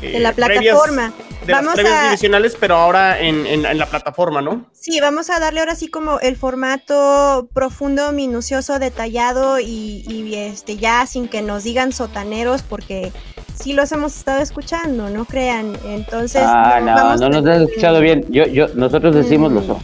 De 0.00 0.18
la 0.20 0.30
eh, 0.30 0.34
previas- 0.34 0.74
plataforma. 0.74 1.12
de 1.46 1.52
las 1.52 1.60
Vamos 1.62 1.74
previas 1.74 1.94
a- 1.98 2.04
divisionales, 2.06 2.56
pero 2.60 2.74
ahora 2.76 3.20
en, 3.20 3.46
en- 3.46 3.64
en 3.66 3.78
la 3.78 3.86
plataforma, 3.86 4.42
¿no? 4.42 4.66
Sí, 4.72 4.98
vamos 5.00 5.30
a 5.30 5.38
darle 5.40 5.60
ahora 5.60 5.74
sí 5.76 5.88
como 5.88 6.20
el 6.20 6.36
formato 6.36 7.48
profundo, 7.54 8.12
minucioso, 8.12 8.78
detallado 8.78 9.60
y, 9.60 10.04
y, 10.08 10.34
este 10.34 10.76
ya 10.76 11.06
sin 11.06 11.28
que 11.28 11.40
nos 11.42 11.62
digan 11.64 11.92
sotaneros 11.92 12.62
porque 12.62 13.12
sí 13.60 13.72
los 13.72 13.90
hemos 13.92 14.16
estado 14.16 14.40
escuchando, 14.40 15.08
no 15.10 15.24
crean. 15.24 15.76
Entonces, 15.84 16.42
Ah, 16.44 16.80
no, 16.80 16.94
vamos 16.94 17.20
no 17.20 17.28
nos 17.30 17.46
has 17.46 17.62
escuchado 17.62 18.00
bien. 18.00 18.24
Yo, 18.30 18.44
yo, 18.46 18.68
nosotros 18.74 19.14
decimos 19.14 19.52
los 19.52 19.68
ojos. 19.68 19.82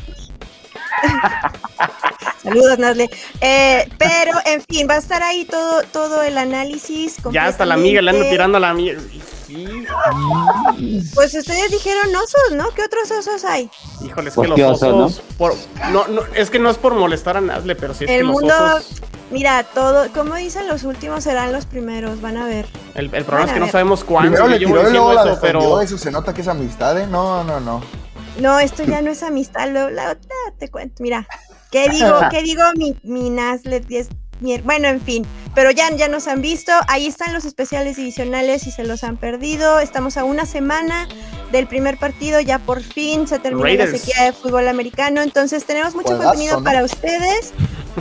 Saludos, 2.42 2.78
Nazle. 2.78 3.10
Eh, 3.40 3.88
pero, 3.98 4.32
en 4.46 4.62
fin, 4.68 4.86
va 4.88 4.94
a 4.94 4.98
estar 4.98 5.22
ahí 5.22 5.44
todo, 5.44 5.82
todo 5.92 6.22
el 6.22 6.38
análisis. 6.38 7.16
Ya 7.32 7.46
hasta 7.46 7.66
la 7.66 7.74
amiga 7.74 8.00
le 8.00 8.10
completamente. 8.12 8.30
tirando 8.34 8.56
a 8.56 8.60
la 8.60 8.70
amiga. 8.70 8.98
Sí, 9.46 9.66
Pues 11.14 11.34
ustedes 11.34 11.70
dijeron 11.70 12.14
osos, 12.16 12.52
¿no? 12.56 12.70
¿Qué 12.70 12.82
otros 12.82 13.10
osos 13.10 13.44
hay? 13.44 13.68
híjole, 14.04 14.28
es 14.30 14.34
Pues 14.34 14.50
que 14.50 14.62
los 14.62 14.72
oso, 14.72 14.90
¿no? 14.92 15.04
osos. 15.06 15.22
por- 15.36 15.54
no, 15.90 16.06
no, 16.08 16.22
es 16.34 16.50
que 16.50 16.58
no 16.58 16.70
es 16.70 16.78
por 16.78 16.94
molestar 16.94 17.36
a 17.36 17.40
Nazle, 17.40 17.74
pero 17.76 17.92
sí 17.94 18.04
es 18.04 18.08
que 18.08 18.18
el 18.20 18.26
los 18.26 18.32
mundo, 18.40 18.54
osos. 18.76 19.02
Mira, 19.30 19.64
todo, 19.64 20.10
como 20.12 20.34
dicen 20.34 20.66
los 20.68 20.84
últimos 20.84 21.24
serán 21.24 21.52
los 21.52 21.66
primeros, 21.66 22.20
van 22.20 22.36
a 22.36 22.46
ver. 22.46 22.66
El, 22.94 23.06
el 23.14 23.24
problema 23.24 23.40
es 23.42 23.46
Van 23.46 23.54
que 23.54 23.60
no 23.60 23.66
ver. 23.66 23.72
sabemos 23.72 24.04
cuándo. 24.04 24.46
Le 24.48 24.58
tiró 24.58 24.88
y 24.88 24.92
luego 24.92 25.12
la 25.12 25.22
eso, 25.22 25.38
pero. 25.40 25.80
Eso 25.80 25.96
se 25.98 26.10
nota 26.10 26.34
que 26.34 26.40
es 26.42 26.48
amistad, 26.48 26.98
¿eh? 26.98 27.06
No, 27.06 27.44
no, 27.44 27.60
no. 27.60 27.80
No, 28.40 28.58
esto 28.58 28.84
ya 28.84 29.02
no 29.02 29.10
es 29.10 29.22
amistad, 29.22 29.68
lo, 29.70 29.90
la 29.90 30.12
otra 30.12 30.34
te 30.58 30.68
cuento. 30.68 31.02
Mira, 31.02 31.26
¿qué 31.70 31.88
digo? 31.88 32.14
¿Qué 32.30 32.42
digo? 32.42 32.62
Mi, 32.76 32.96
mi 33.02 33.28
Naslet 33.30 33.84
es 33.90 34.08
mier- 34.40 34.62
Bueno, 34.62 34.88
en 34.88 35.00
fin, 35.00 35.26
pero 35.54 35.70
ya, 35.72 35.90
ya 35.94 36.08
nos 36.08 36.26
han 36.28 36.40
visto. 36.40 36.72
Ahí 36.88 37.06
están 37.06 37.32
los 37.34 37.44
especiales 37.44 37.96
divisionales 37.96 38.62
si 38.62 38.70
se 38.70 38.84
los 38.84 39.04
han 39.04 39.16
perdido. 39.16 39.80
Estamos 39.80 40.16
a 40.16 40.24
una 40.24 40.46
semana 40.46 41.08
del 41.52 41.66
primer 41.66 41.98
partido, 41.98 42.40
ya 42.40 42.60
por 42.60 42.80
fin 42.82 43.26
se 43.26 43.40
termina 43.40 43.64
Raiders. 43.64 43.92
la 43.92 43.98
sequía 43.98 44.22
de 44.24 44.32
fútbol 44.32 44.68
americano. 44.68 45.20
Entonces 45.20 45.64
tenemos 45.66 45.94
mucho 45.94 46.16
contenido 46.16 46.58
¿no? 46.58 46.64
para 46.64 46.84
ustedes, 46.84 47.52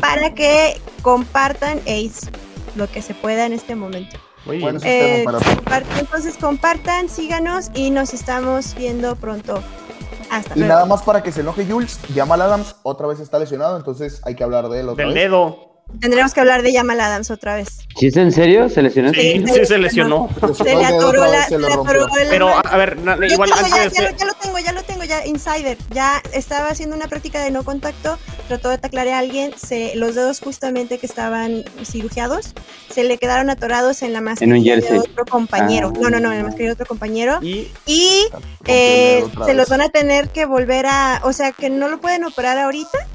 para 0.02 0.34
que 0.34 0.80
compartan 1.02 1.80
Ace 1.82 2.30
lo 2.76 2.88
que 2.90 3.02
se 3.02 3.14
pueda 3.14 3.46
en 3.46 3.54
este 3.54 3.76
momento. 3.76 4.18
Muy 4.46 4.58
bien. 4.58 4.78
Eh, 4.84 5.26
para 5.66 5.84
entonces 6.00 6.36
compartan, 6.40 7.10
síganos 7.10 7.70
y 7.74 7.90
nos 7.92 8.14
estamos 8.14 8.76
viendo 8.76 9.16
pronto. 9.16 9.62
Hasta 10.30 10.54
Y 10.56 10.60
luego. 10.60 10.74
nada 10.74 10.86
más 10.86 11.02
para 11.02 11.24
que 11.24 11.32
se 11.32 11.42
enoje 11.42 11.66
Jules, 11.66 12.00
Jamal 12.14 12.42
Adams 12.42 12.76
otra 12.84 13.08
vez 13.08 13.20
está 13.20 13.40
lesionado, 13.40 13.78
entonces 13.78 14.22
hay 14.26 14.36
que 14.36 14.44
hablar 14.44 14.70
de 14.70 14.82
él 14.82 14.90
otra 14.90 15.04
Del 15.06 15.14
vez. 15.14 15.24
dedo. 15.24 15.68
Tendremos 16.00 16.36
que 16.36 16.40
hablar 16.40 16.62
de 16.62 16.72
Jamal 16.72 17.02
Adams 17.02 17.32
otra 17.32 17.56
vez. 17.56 17.80
¿Sí 17.98 18.08
es 18.08 18.16
en 18.18 18.32
serio? 18.32 18.70
¿Se 18.70 18.84
lesionó? 18.84 19.12
Sí, 19.12 19.44
Sí, 19.48 19.54
sí 19.56 19.66
se 19.66 19.78
lesionó. 19.80 20.30
Le 20.48 20.54
Se 20.54 20.64
le 20.76 20.86
atoró 20.86 21.26
la, 21.26 21.48
se 21.48 21.58
le 21.58 21.66
atoró 21.68 22.06
la 22.08 22.14
Pero, 22.30 22.50
a 22.64 22.78
ver, 22.78 23.00
na- 23.00 23.18
igual 23.28 23.50
antes 23.52 23.72
ya, 23.74 23.90
de 23.90 23.90
ya 23.90 24.02
lo, 24.12 24.18
ya 24.18 24.26
lo 24.28 24.34
tengo, 24.34 24.39
ya 25.10 25.26
Insider. 25.26 25.78
Ya 25.94 26.22
estaba 26.34 26.70
haciendo 26.70 26.96
una 26.96 27.08
práctica 27.08 27.44
de 27.44 27.52
no 27.52 27.64
contacto, 27.64 28.18
trató 28.48 28.70
de 28.70 28.78
taclar 28.78 29.08
a 29.10 29.18
alguien, 29.18 29.52
se, 29.58 29.96
los 29.96 30.16
dedos 30.16 30.40
justamente 30.40 31.00
que 31.00 31.06
estaban 31.06 31.66
cirugiados, 31.84 32.54
se 32.90 33.04
le 33.04 33.18
quedaron 33.18 33.50
atorados 33.50 34.02
en 34.04 34.14
la 34.14 34.22
mascarilla 34.22 34.76
de 34.76 34.82
jersey. 34.82 35.00
otro 35.00 35.26
compañero. 35.26 35.92
Ah. 35.94 36.00
No, 36.00 36.10
no, 36.10 36.20
no, 36.20 36.32
en 36.32 36.38
la 36.38 36.44
mascarilla 36.44 36.70
de 36.70 36.74
otro 36.74 36.86
compañero. 36.86 37.40
Y 37.42 37.68
Y 37.86 38.28
eh, 38.66 39.26
se 39.46 39.54
los 39.54 39.68
van 39.68 39.82
a 39.82 39.90
tener 39.90 40.30
que 40.30 40.46
volver 40.46 40.86
a, 40.86 41.22
o 41.24 41.34
sea, 41.34 41.52
que 41.52 41.70
no 41.70 41.90
lo 41.90 42.00
pueden 42.00 42.24
operar 42.24 42.58
ahorita, 42.58 43.08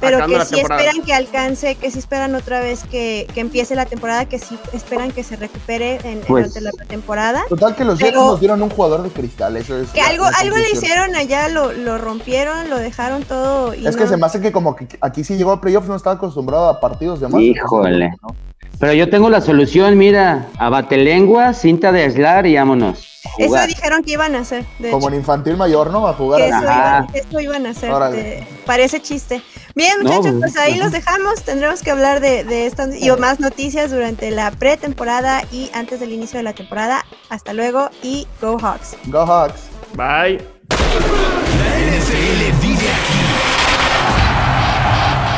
pero 0.00 0.26
que 0.26 0.40
sí 0.44 0.54
temporada. 0.56 0.82
esperan 0.82 1.04
que 1.06 1.14
alcance, 1.14 1.74
que 1.74 1.90
sí 1.90 1.98
esperan 1.98 2.34
otra 2.34 2.60
vez 2.60 2.84
que, 2.84 3.26
que 3.34 3.40
empiece 3.40 3.74
la 3.74 3.86
temporada, 3.86 4.24
que 4.26 4.38
sí 4.38 4.58
esperan 4.72 5.10
que 5.12 5.22
se 5.24 5.36
recupere 5.36 5.98
en, 6.04 6.20
Pues- 6.20 6.52
durante 6.54 6.60
la 6.78 6.84
temporada. 6.86 7.42
Total 7.48 7.74
que 7.74 7.84
los 7.84 7.98
Jets 7.98 8.14
nos 8.14 8.40
dieron 8.40 8.62
un 8.62 8.70
jugador 8.70 9.02
de 9.02 9.10
cristal, 9.10 9.56
eso 9.56 9.76
es. 9.78 9.88
Que 9.90 10.00
la- 10.00 10.08
algo, 10.08 10.24
la 10.24 10.38
algo 10.38 10.56
le 10.56 10.70
hicieron 10.70 11.14
allá, 11.16 11.48
lo, 11.48 11.72
lo 11.72 11.98
rompieron, 11.98 12.70
lo 12.70 12.78
dejaron 12.78 13.22
todo. 13.24 13.74
Y 13.74 13.86
Es 13.86 13.96
que 13.96 14.06
se 14.06 14.16
me 14.16 14.26
hace 14.26 14.40
que 14.40 14.52
como 14.52 14.76
que 14.76 14.86
aquí 15.00 15.24
sí 15.24 15.36
llegó 15.36 15.52
a 15.52 15.60
playoffs, 15.60 15.88
no 15.88 15.96
estaba 15.96 16.16
acostumbrado 16.16 16.68
a 16.68 16.80
partidos 16.80 17.20
de 17.20 17.28
más. 17.28 17.40
Híjole. 17.40 18.10
Pero 18.80 18.92
yo 18.92 19.10
tengo 19.10 19.28
la 19.28 19.40
solución, 19.40 19.98
mira, 19.98 20.46
abatelengua, 20.58 21.52
cinta 21.52 21.90
de 21.90 22.04
aislar 22.04 22.46
y 22.46 22.56
vámonos. 22.56 23.04
Eso 23.36 23.66
dijeron 23.66 24.02
que 24.04 24.12
iban 24.12 24.34
a 24.36 24.40
hacer. 24.40 24.64
De 24.78 24.90
Como 24.90 25.08
hecho, 25.08 25.14
en 25.14 25.20
infantil 25.20 25.56
mayor, 25.56 25.90
¿no? 25.90 26.06
A 26.06 26.14
jugar 26.14 26.40
que 26.40 26.46
a 26.52 26.58
eso, 26.58 26.68
Ajá. 26.68 27.06
iban, 27.10 27.26
eso 27.26 27.40
iban 27.40 27.66
a 27.66 27.70
hacer. 27.70 27.90
Órale. 27.90 28.16
de- 28.22 28.46
parece 28.64 29.00
chiste. 29.02 29.42
Bien, 29.74 29.94
No, 30.02 30.04
muchachos, 30.10 30.36
pues, 30.38 30.52
pues 30.52 30.56
ahí 30.56 30.72
ajá. 30.74 30.84
los 30.84 30.92
dejamos. 30.92 31.42
Tendremos 31.42 31.82
que 31.82 31.90
hablar 31.90 32.20
de, 32.20 32.44
de 32.44 32.66
estas 32.66 32.94
y 33.00 33.10
más 33.12 33.40
noticias 33.40 33.90
durante 33.90 34.30
la 34.30 34.50
pretemporada 34.52 35.42
y 35.52 35.70
antes 35.74 35.98
del 36.00 36.12
inicio 36.12 36.38
de 36.38 36.44
la 36.44 36.52
temporada. 36.52 37.04
Hasta 37.28 37.52
luego 37.52 37.90
y 38.02 38.26
Go 38.40 38.58
Hawks. 38.58 38.96
Go 39.06 39.26
Hawks. 39.26 39.62
bye. 39.94 40.38
La 40.70 41.78
NFL 41.80 42.60
vive 42.62 42.74
aquí. 42.76 43.17